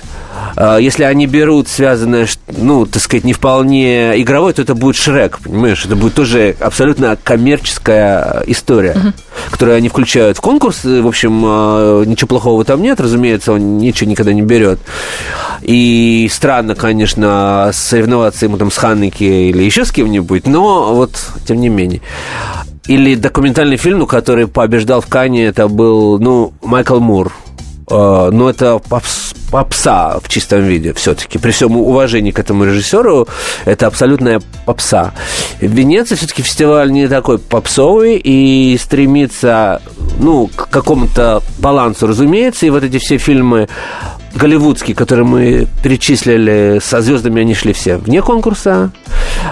[0.56, 5.40] А, если они берут связанное, ну, так сказать, не вполне игровое, то это будет Шрек,
[5.40, 5.86] понимаешь?
[5.86, 9.14] Это будет тоже абсолютно коммерческая история, uh-huh.
[9.52, 10.84] которую они включают в конкурс.
[10.84, 14.80] В общем, а, ничего плохого там нет, разумеется, он ничего никогда не берет.
[15.62, 21.12] И странно, конечно, соревноваться ему там с Ханнеки или еще с кем-нибудь, но вот,
[21.46, 22.02] тем не менее.
[22.86, 27.32] Или документальный фильм, ну, который побеждал в Кане, это был, ну, Майкл Мур–
[27.90, 31.38] но это попс, попса в чистом виде все-таки.
[31.38, 33.28] При всем уважении к этому режиссеру,
[33.66, 35.14] это абсолютная попса.
[35.60, 39.82] В Венеции все-таки фестиваль не такой попсовый и стремится
[40.20, 42.66] ну, к какому-то балансу, разумеется.
[42.66, 43.68] И вот эти все фильмы
[44.36, 48.92] голливудские, которые мы перечислили, со звездами они шли все вне конкурса.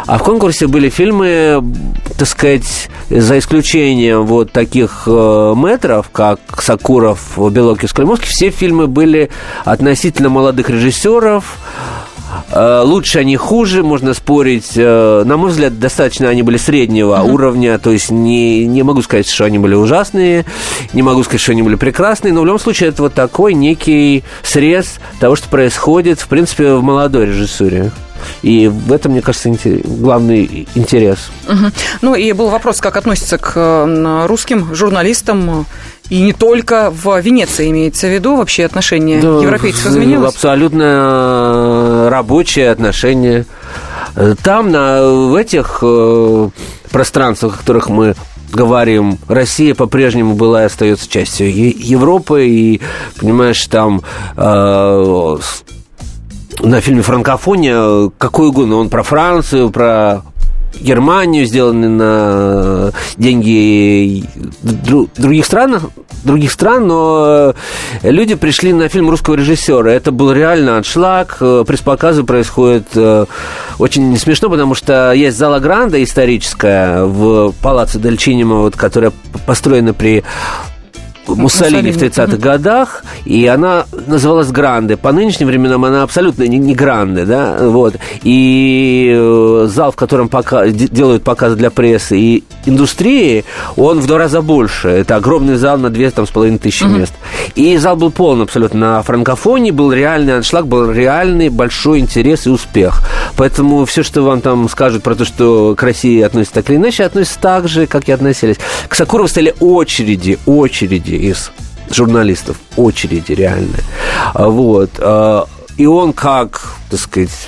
[0.07, 1.63] А в конкурсе были фильмы,
[2.17, 8.87] так сказать, за исключением вот таких э, метров, как Сакуров, Белок и Скальмовский, все фильмы
[8.87, 9.29] были
[9.65, 11.57] относительно молодых режиссеров,
[12.83, 14.71] лучше они хуже, можно спорить.
[14.75, 17.31] Э, на мой взгляд, достаточно они были среднего uh-huh.
[17.31, 20.45] уровня, то есть не, не могу сказать, что они были ужасные,
[20.93, 24.23] не могу сказать, что они были прекрасные, но в любом случае это вот такой некий
[24.43, 27.91] срез того, что происходит, в принципе, в молодой режиссуре.
[28.43, 29.49] И в этом, мне кажется,
[29.83, 31.31] главный интерес.
[31.47, 31.71] Угу.
[32.01, 35.65] Ну и был вопрос, как относится к русским журналистам
[36.11, 40.33] и не только в Венеции имеется в виду вообще отношение да, европейцев изменилось?
[40.33, 43.45] Абсолютно э, рабочие отношения.
[44.43, 46.49] Там, на, в этих э,
[46.91, 48.15] пространствах, о которых мы
[48.51, 52.81] говорим, Россия по-прежнему была и остается частью Европы, и,
[53.17, 54.01] понимаешь, там
[54.35, 55.37] э,
[56.59, 60.23] на фильме «Франкофония» какой угодно, он про Францию, про
[60.79, 64.23] Германию, сделаны на деньги
[64.61, 65.79] других стран,
[66.23, 67.53] других стран, но
[68.03, 69.91] люди пришли на фильм русского режиссера.
[69.91, 71.37] Это был реально аншлаг.
[71.39, 73.25] Пресс-показы происходят э,
[73.79, 79.11] очень смешно, потому что есть зала Гранда историческая в Палаццо Дель Чинимо, вот, которая
[79.45, 80.23] построена при
[81.27, 84.97] Муссолини, в 30-х годах, и она называлась Гранде.
[84.97, 87.95] По нынешним временам она абсолютно не, не Гранде, да, вот.
[88.23, 93.45] И э, зал, в котором пока, делают показы для прессы и индустрии,
[93.77, 94.89] он в два раза больше.
[94.89, 96.93] Это огромный зал на две там, с половиной тысячи угу.
[96.93, 97.13] мест.
[97.55, 98.79] И зал был полон абсолютно.
[98.79, 103.03] На франкофоне был реальный аншлаг, был реальный большой интерес и успех.
[103.35, 107.03] Поэтому все, что вам там скажут про то, что к России относятся так или иначе,
[107.03, 108.57] относятся так же, как и относились.
[108.87, 111.51] К Сакурову стояли очереди, очереди из
[111.89, 113.83] журналистов, очереди реальные.
[114.33, 114.91] А, вот.
[114.99, 115.47] А,
[115.77, 117.47] и он как, так сказать,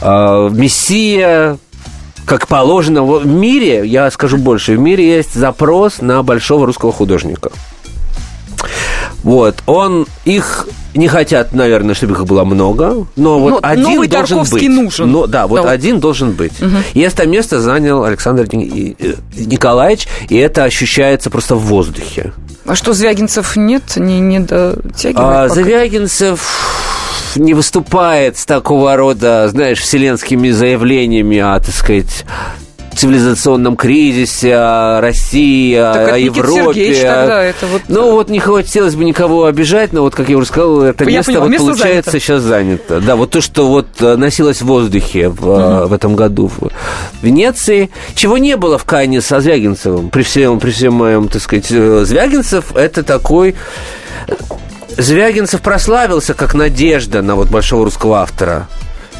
[0.00, 1.58] а, мессия,
[2.26, 7.50] как положено в мире, я скажу больше, в мире есть запрос на большого русского художника.
[9.22, 14.08] Вот, он их не хотят, наверное, чтобы их было много, но вот но один новый
[14.08, 14.76] должен Тарковский быть.
[14.76, 15.10] нужен.
[15.10, 15.70] Но, да, вот да.
[15.70, 16.60] один должен быть.
[16.60, 16.76] Угу.
[16.92, 22.32] И это место занял Александр Николаевич, и это ощущается просто в воздухе.
[22.66, 23.96] А что, Звягинцев нет?
[23.96, 25.16] Не, не дотягивает?
[25.16, 26.40] А, Звягинцев
[27.36, 32.24] не выступает с такого рода, знаешь, вселенскими заявлениями, а, так сказать,
[32.94, 36.94] цивилизационном кризисе, о России, так о Европе.
[37.02, 37.82] тогда это вот...
[37.88, 41.18] Ну, вот не хотелось бы никого обижать, но вот, как я уже сказал, это я
[41.18, 42.24] место, поняла, вот, место получается занято.
[42.24, 43.00] сейчас занято.
[43.00, 45.88] Да, вот то, что вот э, носилось в воздухе в, угу.
[45.88, 46.70] в этом году в
[47.22, 51.66] Венеции, чего не было в Кане со Звягинцевым, при всем, при всем моем, так сказать,
[51.70, 53.54] э, Звягинцев это такой...
[54.96, 58.68] Звягинцев прославился как надежда на вот большого русского автора.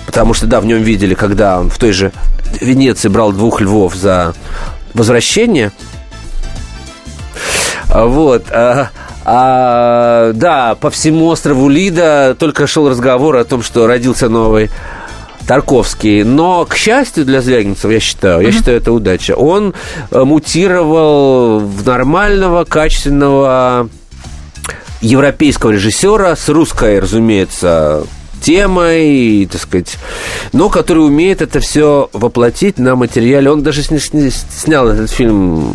[0.06, 2.12] Потому что, да, в нем видели, когда он в той же
[2.60, 4.34] Венеции брал двух львов за
[4.92, 5.72] возвращение.
[7.88, 8.46] А, вот.
[8.50, 8.90] А,
[9.24, 14.70] а, да, по всему острову Лида только шел разговор о том, что родился новый
[15.46, 16.22] Тарковский.
[16.24, 19.74] Но, к счастью для Звягинцева, я считаю, я считаю, это удача, он
[20.10, 23.88] э, мутировал в нормального, качественного
[25.00, 28.04] европейского режиссера с русской, разумеется,
[28.44, 29.96] темой, так сказать,
[30.52, 33.50] но который умеет это все воплотить на материале.
[33.50, 35.74] Он даже снял этот фильм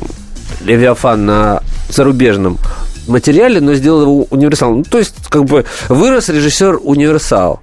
[0.62, 2.60] «Левиафан» на зарубежном
[3.08, 4.75] материале, но сделал его универсал.
[4.75, 7.60] Ну, то есть, как бы, вырос режиссер универсал.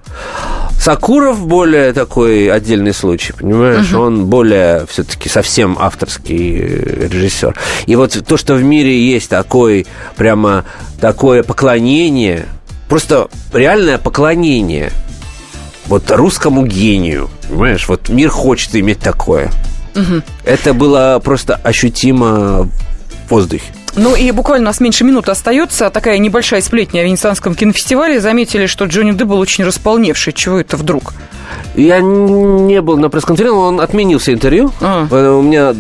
[0.81, 3.93] Сакуров более такой отдельный случай, понимаешь?
[3.93, 4.03] Угу.
[4.03, 7.55] Он более все-таки совсем авторский режиссер.
[7.87, 10.65] И вот то, что в мире есть такой, прямо
[11.01, 12.47] такое поклонение
[12.89, 14.93] просто реальное поклонение
[15.87, 17.31] вот русскому гению.
[17.49, 19.51] Понимаешь, вот мир хочет иметь такое.
[19.95, 20.23] Угу.
[20.45, 22.69] Это было просто ощутимо
[23.27, 23.73] в воздухе.
[23.97, 25.89] Ну и буквально у нас меньше минуты остается.
[25.89, 28.21] Такая небольшая сплетня о Венецианском кинофестивале.
[28.21, 30.35] Заметили, что Джонни Депп был очень располневший.
[30.35, 31.15] Чего это вдруг?
[31.75, 34.71] Я не был на пресс-конференции, он отменил все интервью.
[34.81, 35.07] А.
[35.11, 35.75] У меня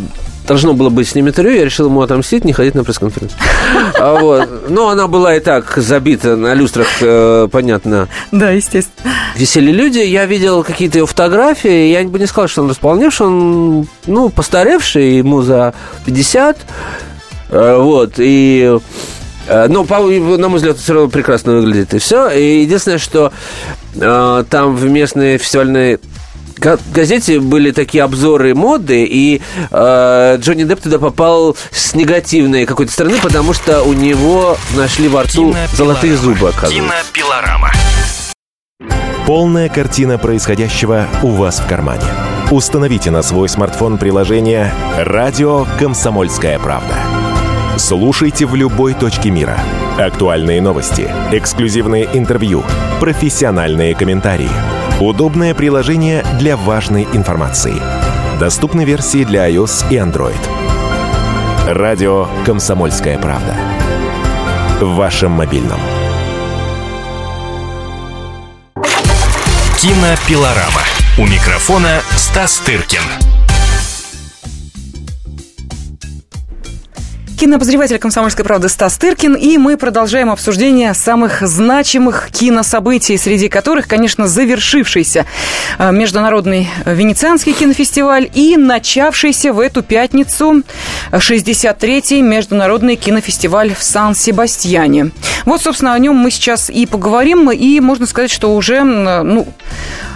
[0.46, 3.38] должно было быть с ним интервью, я решил ему отомстить, не ходить на пресс-конференцию.
[3.98, 4.68] А вот.
[4.68, 8.08] Но она была и так забита на люстрах, э, понятно.
[8.30, 9.12] Да, естественно.
[9.36, 13.88] Висели люди, я видел какие-то его фотографии, я бы не сказал, что он располневший, он,
[14.06, 16.58] ну, постаревший, ему за 50,
[17.50, 18.78] э, вот, и...
[19.48, 22.28] Э, но, на мой взгляд, все равно прекрасно выглядит, и все.
[22.30, 23.32] И единственное, что
[23.94, 25.98] там в местной фестивальной
[26.92, 33.18] газете были такие обзоры моды, и э, Джонни Депп туда попал с негативной какой-то стороны,
[33.22, 36.76] потому что у него нашли во рту золотые зубы, оказывается.
[36.76, 37.72] Кинопилорама.
[39.26, 42.04] Полная картина происходящего у вас в кармане.
[42.50, 46.94] Установите на свой смартфон приложение «Радио Комсомольская правда».
[47.76, 49.58] Слушайте в любой точке мира.
[49.98, 52.64] Актуальные новости, эксклюзивные интервью,
[53.00, 54.50] профессиональные комментарии–
[55.00, 57.74] Удобное приложение для важной информации.
[58.40, 60.34] Доступны версии для iOS и Android.
[61.66, 63.54] Радио «Комсомольская правда».
[64.80, 65.78] В вашем мобильном.
[69.78, 70.80] Кинопилорама.
[71.18, 73.35] У микрофона Стас Тыркин.
[77.36, 79.34] Кинообозреватель «Комсомольской правды» Стас Тыркин.
[79.34, 85.26] И мы продолжаем обсуждение самых значимых кинособытий, среди которых, конечно, завершившийся
[85.78, 90.62] э, Международный Венецианский кинофестиваль и начавшийся в эту пятницу
[91.12, 95.10] 63-й Международный кинофестиваль в Сан-Себастьяне.
[95.44, 97.50] Вот, собственно, о нем мы сейчас и поговорим.
[97.50, 99.46] И можно сказать, что уже, ну,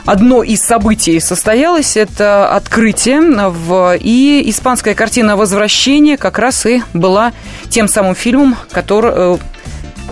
[0.05, 1.97] одно из событий состоялось.
[1.97, 3.21] Это открытие.
[3.21, 3.97] В...
[3.99, 7.33] И испанская картина «Возвращение» как раз и была
[7.69, 9.39] тем самым фильмом, который э,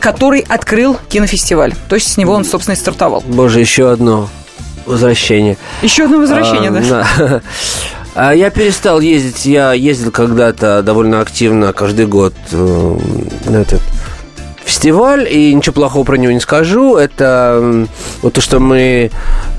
[0.01, 1.75] который открыл кинофестиваль.
[1.89, 3.23] То есть с него он, собственно, и стартовал.
[3.27, 4.29] Боже, еще одно
[4.87, 5.57] возвращение.
[5.83, 7.07] Еще одно возвращение, а, да.
[7.19, 7.43] да.
[8.15, 9.47] А я перестал ездить.
[9.47, 12.99] Я ездил когда-то довольно активно каждый год э,
[13.47, 13.81] на этот
[14.69, 16.97] фестиваль, и ничего плохого про него не скажу.
[16.97, 17.87] Это
[18.23, 19.11] вот то, что мы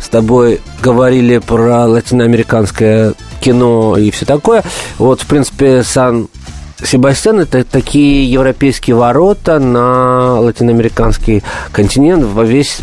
[0.02, 4.64] с тобой говорили про латиноамериканское кино и все такое.
[5.00, 6.28] Вот, в принципе, Сан
[6.84, 12.78] Себастьян– это такие европейские ворота на латиноамериканский континент во весь,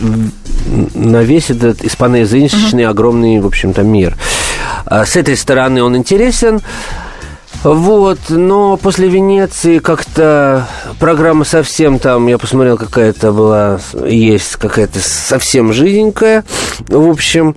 [0.94, 2.90] на весь этот испаноязычный uh-huh.
[2.90, 4.16] огромный, в общем-то, мир.
[4.84, 6.60] А с этой стороны он интересен.
[7.68, 10.68] Вот, но после Венеции как-то
[11.00, 16.44] программа совсем там, я посмотрел, какая-то была, есть какая-то совсем жиденькая.
[16.86, 17.56] В общем,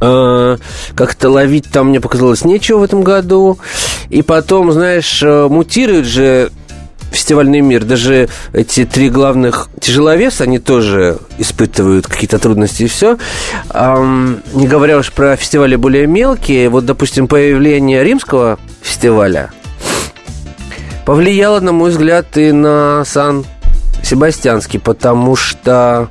[0.00, 0.56] э,
[0.94, 3.58] как-то ловить там мне показалось нечего в этом году.
[4.08, 6.50] И потом, знаешь, э, мутирует же
[7.10, 7.84] фестивальный мир.
[7.84, 13.18] Даже эти три главных тяжеловеса, они тоже испытывают какие-то трудности и все.
[13.72, 16.68] Эм, не говоря уж про фестивали более мелкие.
[16.68, 19.50] Вот, допустим, появление римского фестиваля
[21.04, 26.08] повлияло, на мой взгляд, и на Сан-Себастьянский, потому что,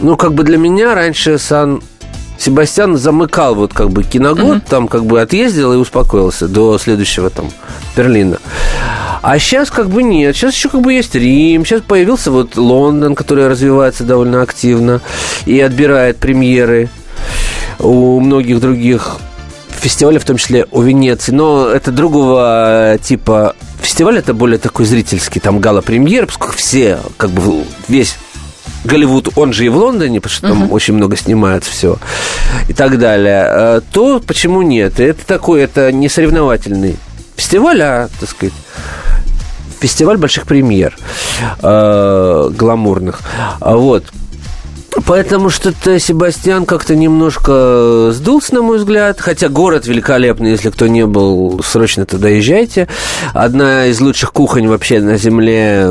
[0.00, 1.82] ну, как бы для меня раньше Сан
[2.38, 4.68] Себастьян замыкал вот как бы киногод, mm-hmm.
[4.68, 7.50] там как бы отъездил и успокоился до следующего там
[7.96, 8.38] Берлина.
[9.22, 10.36] А сейчас как бы нет.
[10.36, 11.64] Сейчас еще как бы есть Рим.
[11.64, 15.00] Сейчас появился вот Лондон, который развивается довольно активно
[15.46, 16.90] и отбирает премьеры
[17.78, 19.18] у многих других
[19.70, 21.32] фестивалей, в том числе у Венеции.
[21.32, 27.64] Но это другого типа фестиваль, это более такой зрительский, там гала-премьер, поскольку все, как бы
[27.88, 28.16] весь
[28.84, 30.70] Голливуд, он же и в Лондоне, потому что там uh-huh.
[30.70, 31.98] очень много снимают все
[32.68, 34.98] и так далее, э, то почему нет?
[34.98, 36.96] Это такой, это не соревновательный
[37.36, 38.54] фестиваль, а, так сказать,
[39.82, 40.96] фестиваль больших премьер
[41.60, 43.20] э, гламурных.
[43.60, 44.04] Вот.
[45.06, 49.20] Поэтому что-то Себастьян как-то немножко сдулся, на мой взгляд.
[49.20, 52.88] Хотя город великолепный, если кто не был, срочно туда езжайте.
[53.32, 55.90] Одна из лучших кухонь вообще на земле,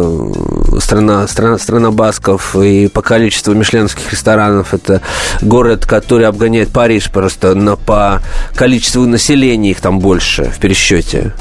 [0.79, 2.55] страна, страна, страна басков.
[2.55, 5.01] И по количеству мишленских ресторанов это
[5.41, 8.21] город, который обгоняет Париж просто на, по
[8.55, 11.33] количеству населения их там больше в пересчете.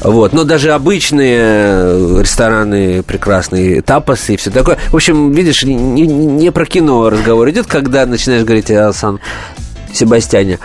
[0.00, 0.32] Вот.
[0.32, 4.78] Но даже обычные рестораны прекрасные, тапасы и все такое.
[4.88, 9.20] В общем, видишь, не, не про кино разговор идет, когда начинаешь говорить о Сан
[9.92, 10.58] Себастьяне.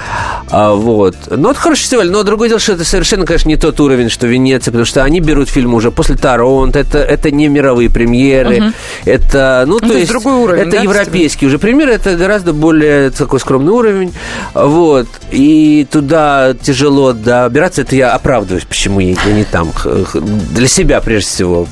[0.49, 1.15] А, вот.
[1.30, 4.28] Ну, это хороший фестиваль, но другое дело, что это совершенно, конечно, не тот уровень, что
[4.28, 8.74] Венеция, потому что они берут фильмы уже после Торонто, это, это не мировые премьеры, угу.
[9.05, 13.09] это, ну, то, то есть, другой уровень, это да, европейский уже премьеры, это гораздо более
[13.11, 14.13] такой скромный уровень,
[14.53, 19.71] вот, и туда тяжело добираться, это я оправдываюсь, почему я, я не там,
[20.13, 21.67] для себя, прежде всего,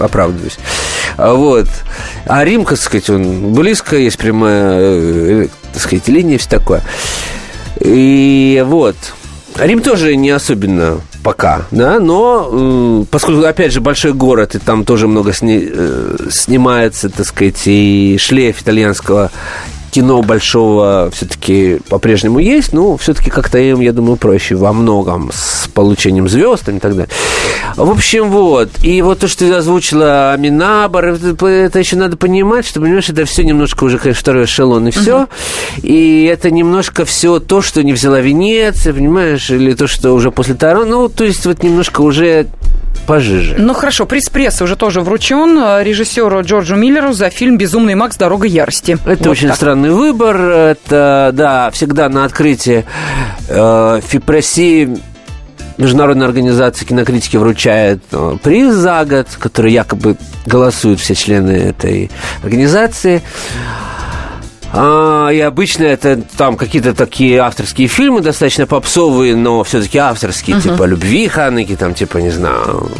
[0.00, 0.58] оправдываюсь,
[1.16, 1.68] вот.
[2.26, 6.82] А Рим, так сказать, он близко, есть прямая, э, так сказать, линия, все такое.
[7.80, 8.96] И вот.
[9.56, 14.84] Рим тоже не особенно пока, да, но э, поскольку, опять же, большой город, и там
[14.84, 19.30] тоже много сни, э, снимается, так сказать, и шлейф итальянского
[19.92, 25.68] кино большого все-таки по-прежнему есть, но все-таки как-то им, я думаю, проще во многом с
[25.68, 27.08] получением звезд и так далее.
[27.76, 28.70] В общем, вот.
[28.82, 33.26] И вот то, что ты озвучила Аминабар, это, это еще надо понимать, что, понимаешь, это
[33.26, 35.26] все немножко уже, конечно, второй эшелон, и все.
[35.26, 35.80] Uh-huh.
[35.82, 40.54] И это немножко все то, что не взяла Венеция, понимаешь, или то, что уже после
[40.54, 40.86] Таро.
[40.86, 42.46] Ну, то есть вот немножко уже
[43.06, 43.56] пожиже.
[43.58, 48.16] Ну хорошо, приз прессы уже тоже вручен э, режиссеру Джорджу Миллеру за фильм «Безумный Макс.
[48.16, 48.98] Дорога ярости».
[49.04, 49.58] Это вот очень так.
[49.82, 50.36] Странный выбор.
[50.36, 52.84] Это, да, всегда на открытии
[53.48, 54.96] э, ФИПРОСИ
[55.78, 60.16] Международная организация кинокритики вручает э, приз за год, который якобы
[60.46, 62.10] голосуют все члены этой
[62.42, 63.22] организации.
[64.74, 70.62] А, и обычно это там какие-то такие авторские фильмы, достаточно попсовые, но все-таки авторские, uh-huh.
[70.62, 72.90] типа «Любви» Ханеки, там, типа, не знаю,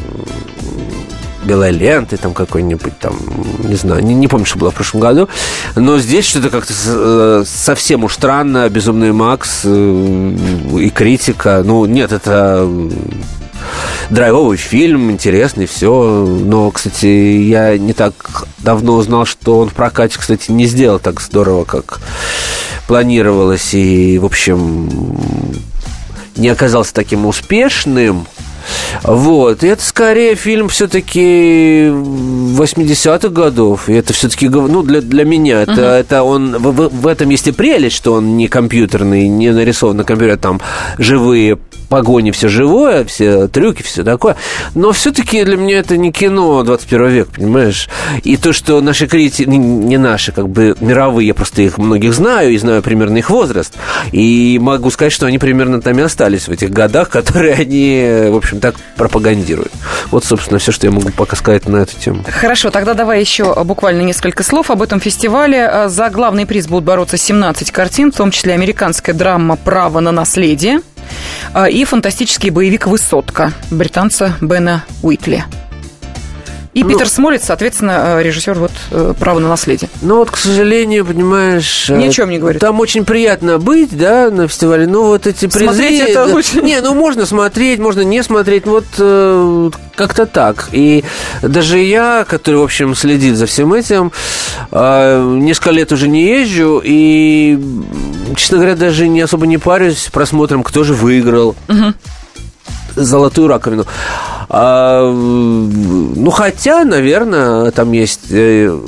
[1.43, 3.17] белой ленты там какой-нибудь там,
[3.65, 5.29] не знаю, не, не помню, что было в прошлом году.
[5.75, 8.69] Но здесь что-то как-то э, совсем уж странно.
[8.69, 10.37] Безумный Макс э,
[10.81, 11.63] и критика.
[11.65, 12.69] Ну, нет, это
[14.11, 16.25] драйвовый фильм, интересный, все.
[16.25, 21.21] Но, кстати, я не так давно узнал, что он в прокате, кстати, не сделал так
[21.21, 22.01] здорово, как
[22.87, 23.75] планировалось.
[23.75, 25.17] И, в общем,
[26.37, 28.27] не оказался таким успешным.
[29.05, 29.63] Вот.
[29.65, 33.89] И это скорее фильм все-таки 80-х годов.
[33.89, 36.01] И это все-таки, ну, для, для меня, это, uh-huh.
[36.01, 40.05] это он, в, в этом есть и прелесть, что он не компьютерный, не нарисован на
[40.05, 40.61] компьютере, а там
[40.99, 41.59] живые
[41.93, 44.37] погони, все живое, все трюки, все такое.
[44.75, 47.87] Но все-таки для меня это не кино 21 век, понимаешь?
[48.23, 52.53] И то, что наши критики, не наши, как бы мировые, я просто их многих знаю
[52.53, 53.75] и знаю примерно их возраст.
[54.11, 58.37] И могу сказать, что они примерно там и остались в этих годах, которые они, в
[58.37, 59.73] общем, так пропагандируют.
[60.11, 62.25] Вот, собственно, все, что я могу пока сказать на эту тему.
[62.27, 65.89] Хорошо, тогда давай еще буквально несколько слов об этом фестивале.
[65.89, 70.79] За главный приз будут бороться 17 картин, в том числе американская драма «Право на наследие»,
[70.79, 70.92] а,
[71.71, 75.45] и фантастический боевик «Высотка» британца Бена Уитли.
[76.75, 79.91] И ну, Питер Смолец, соответственно, э, режиссер вот э, «Право на наследие».
[80.01, 81.91] Ну вот, к сожалению, понимаешь...
[81.91, 82.63] Ни о чем не говорит.
[82.63, 84.87] Там очень приятно быть, да, на фестивале.
[84.87, 85.67] Ну вот эти призы...
[85.67, 86.63] Смотреть это да, лучше.
[86.63, 88.65] Не, ну можно смотреть, можно не смотреть.
[88.65, 90.71] Вот э, как-то так.
[90.73, 91.05] И
[91.43, 94.11] даже я, который, в общем, следит за всем этим,
[94.71, 96.81] э, несколько лет уже не езжу.
[96.83, 97.61] И,
[98.35, 101.55] честно говоря, даже не особо не парюсь просмотром, кто же выиграл.
[101.69, 101.93] Угу
[102.97, 103.87] золотую раковину.
[104.55, 108.79] А, ну, хотя, наверное, там есть э,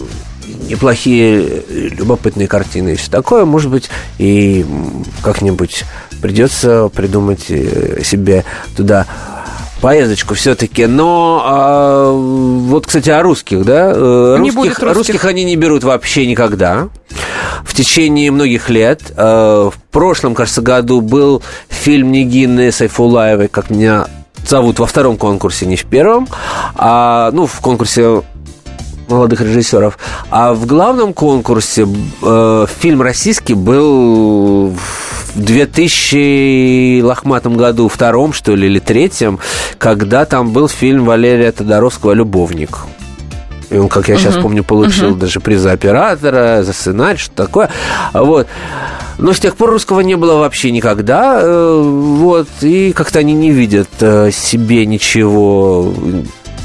[0.69, 3.47] неплохие, любопытные картины и все такое.
[3.47, 3.89] Может быть,
[4.19, 4.67] и
[5.23, 5.85] как-нибудь
[6.21, 8.45] придется придумать э, себе
[8.77, 9.07] туда
[9.81, 10.85] поездочку все-таки.
[10.85, 13.91] Но а, вот, кстати, о русских, да?
[13.97, 14.97] Э, не русских, русских.
[14.97, 16.91] русских они не берут вообще никогда.
[17.65, 19.01] В течение многих лет.
[19.17, 24.07] В прошлом, кажется, году был фильм Нигины Сайфулаевой, как меня
[24.49, 26.29] зовут во втором конкурсе, не в первом.
[26.75, 28.23] А, ну, в конкурсе
[29.09, 29.99] молодых режиссеров.
[30.31, 31.87] А в главном конкурсе
[32.23, 39.39] э, фильм российский был в 2000 лохматом году, втором, что ли, или третьем,
[39.79, 42.79] когда там был фильм Валерия Тодоровского «Любовник».
[43.71, 44.19] И он, как я uh-huh.
[44.19, 45.19] сейчас помню, получил uh-huh.
[45.19, 47.71] даже приз за оператора, за сценарий, что такое.
[48.13, 48.47] Вот.
[49.19, 51.41] Но с тех пор русского не было вообще никогда.
[51.41, 52.49] Э, вот.
[52.63, 55.93] И как-то они не видят э, себе ничего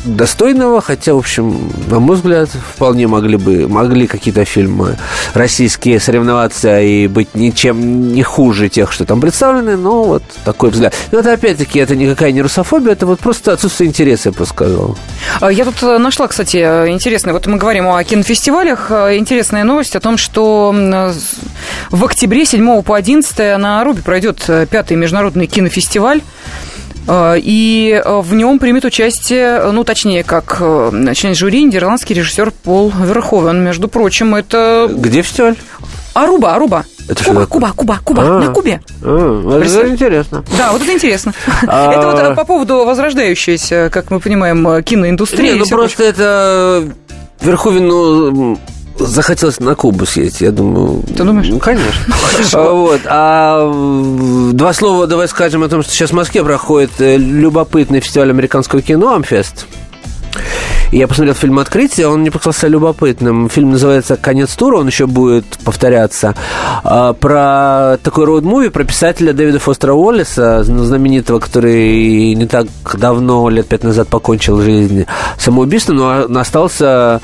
[0.05, 4.97] достойного, хотя, в общем, на мой взгляд, вполне могли бы, могли какие-то фильмы
[5.33, 10.93] российские соревноваться и быть ничем не хуже тех, что там представлены, но вот такой взгляд.
[11.11, 14.97] Но это, опять-таки, это никакая не русофобия, это вот просто отсутствие интереса, я бы сказал.
[15.41, 19.95] А, я тут э, нашла, кстати, интересное, вот мы говорим о кинофестивалях, э, интересная новость
[19.95, 20.73] о том, что
[21.89, 26.21] в октябре 7 по 11 на Руби пройдет э, пятый международный кинофестиваль.
[27.09, 30.57] Э, и э, в нем примет участие, ну, точнее, как
[31.15, 33.63] член жюри, нидерландский режиссер Пол Верховен.
[33.63, 34.87] Между прочим, это...
[34.91, 35.55] Где фестиваль?
[36.13, 36.85] Аруба, Аруба.
[37.07, 38.81] Это Куба, Куба, Куба, Куба, а, на Кубе.
[39.01, 40.43] А, это интересно.
[40.55, 41.33] Да, вот это интересно.
[41.67, 41.91] А...
[41.91, 45.53] Это вот по поводу возрождающейся, как мы понимаем, киноиндустрии.
[45.53, 46.87] Ну просто это
[47.41, 48.59] Верховен, ну,
[48.99, 51.03] захотелось на Кубу съездить, я думаю.
[51.15, 51.47] Ты думаешь?
[51.49, 52.13] Ну, конечно.
[52.31, 52.75] Хорошо.
[52.75, 53.01] Вот.
[53.05, 58.29] А два слова давай скажем о том, что сейчас в Москве проходит э, любопытный фестиваль
[58.29, 59.65] американского кино «Амфест».
[60.91, 63.47] Я посмотрел фильм «Открытие», он мне показался любопытным.
[63.47, 66.33] Фильм называется «Конец тура», он еще будет повторяться.
[66.83, 72.67] А, про такой роуд-муви, про писателя Дэвида Фостера Уоллеса, знаменитого, который не так
[72.97, 75.05] давно, лет пять назад, покончил жизнь
[75.37, 77.21] самоубийством, но остался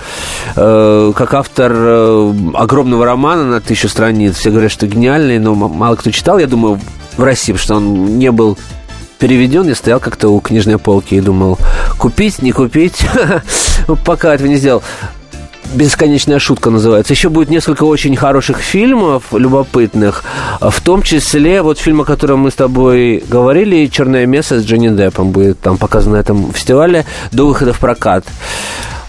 [0.55, 4.35] э, как автор э, огромного романа на тысячу страниц.
[4.37, 6.79] Все говорят, что гениальный, но мало кто читал, я думаю,
[7.17, 8.59] в России, потому что он не был
[9.19, 11.57] переведен, я стоял как-то у книжной полки и думал,
[11.97, 13.05] купить, не купить,
[14.05, 14.83] пока этого не сделал.
[15.73, 17.13] Бесконечная шутка называется.
[17.13, 20.23] Еще будет несколько очень хороших фильмов, любопытных.
[20.61, 24.89] В том числе вот фильм, о котором мы с тобой говорили, «Черное место» с Джонни
[24.89, 28.25] Деппом будет там показан на этом фестивале до выхода в прокат.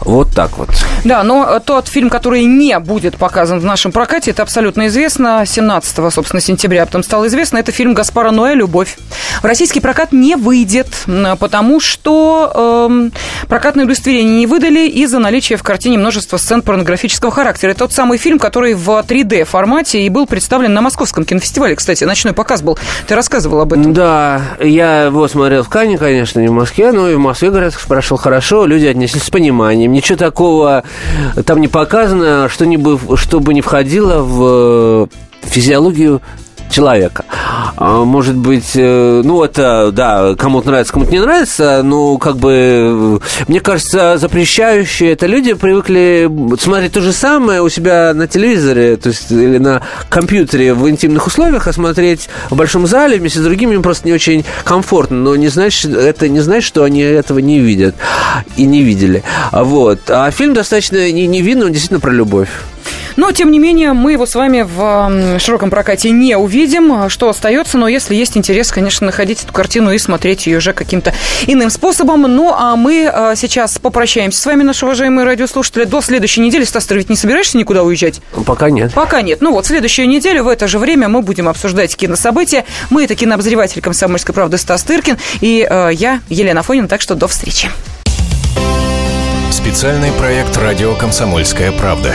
[0.01, 0.69] Вот так вот.
[1.05, 5.45] Да, но тот фильм, который не будет показан в нашем прокате, это абсолютно известно.
[5.47, 7.59] 17, собственно, сентября об этом стало известно.
[7.59, 8.97] Это фильм Гаспара Ноэ «Любовь».
[9.43, 11.07] В российский прокат не выйдет,
[11.39, 13.11] потому что э,
[13.49, 17.71] прокатное удостоверение не выдали из-за наличия в картине множества сцен порнографического характера.
[17.71, 21.77] Это тот самый фильм, который в 3D формате и был представлен на Московском кинофестивале.
[21.77, 22.79] Кстати, ночной показ был.
[23.07, 23.93] Ты рассказывал об этом.
[23.93, 27.75] Да, я его смотрел в Кане, конечно, не в Москве, но и в Москве, говорят,
[27.87, 28.67] прошел хорошо.
[28.67, 30.85] Люди отнеслись с пониманием ничего такого
[31.45, 35.09] там не показано, что-нибудь, чтобы не входило в
[35.43, 36.21] физиологию
[36.71, 37.25] человека.
[37.77, 43.21] А, может быть, э, ну, это, да, кому-то нравится, кому-то не нравится, но, как бы,
[43.49, 49.09] мне кажется, запрещающие это люди привыкли смотреть то же самое у себя на телевизоре, то
[49.09, 53.75] есть, или на компьютере в интимных условиях, а смотреть в большом зале вместе с другими
[53.75, 57.61] им просто не очень комфортно, но не значит, это не значит, что они этого не
[57.61, 57.95] видят
[58.57, 59.23] и не видели.
[59.53, 60.01] Вот.
[60.09, 62.49] А фильм достаточно невинный, он действительно про любовь.
[63.17, 67.09] Но, тем не менее, мы его с вами в широком прокате не увидим.
[67.09, 67.79] Что остается?
[67.79, 71.15] Но если есть интерес, конечно, находить эту картину и смотреть ее уже каким-то
[71.47, 72.23] иным способом.
[72.23, 75.85] Ну, а мы а, сейчас попрощаемся с вами, наши уважаемые радиослушатели.
[75.85, 76.65] До следующей недели.
[76.65, 78.21] Стас, ты ведь не собираешься никуда уезжать?
[78.45, 78.93] Пока нет.
[78.93, 79.41] Пока нет.
[79.41, 82.65] Ну вот, следующую неделю в это же время мы будем обсуждать кинособытия.
[82.91, 86.89] Мы это кинообозреватель «Комсомольской правды» Стас Тыркин и э, я, Елена Фонина.
[86.89, 87.71] Так что до встречи.
[89.51, 92.15] Специальный проект «Радио Комсомольская правда»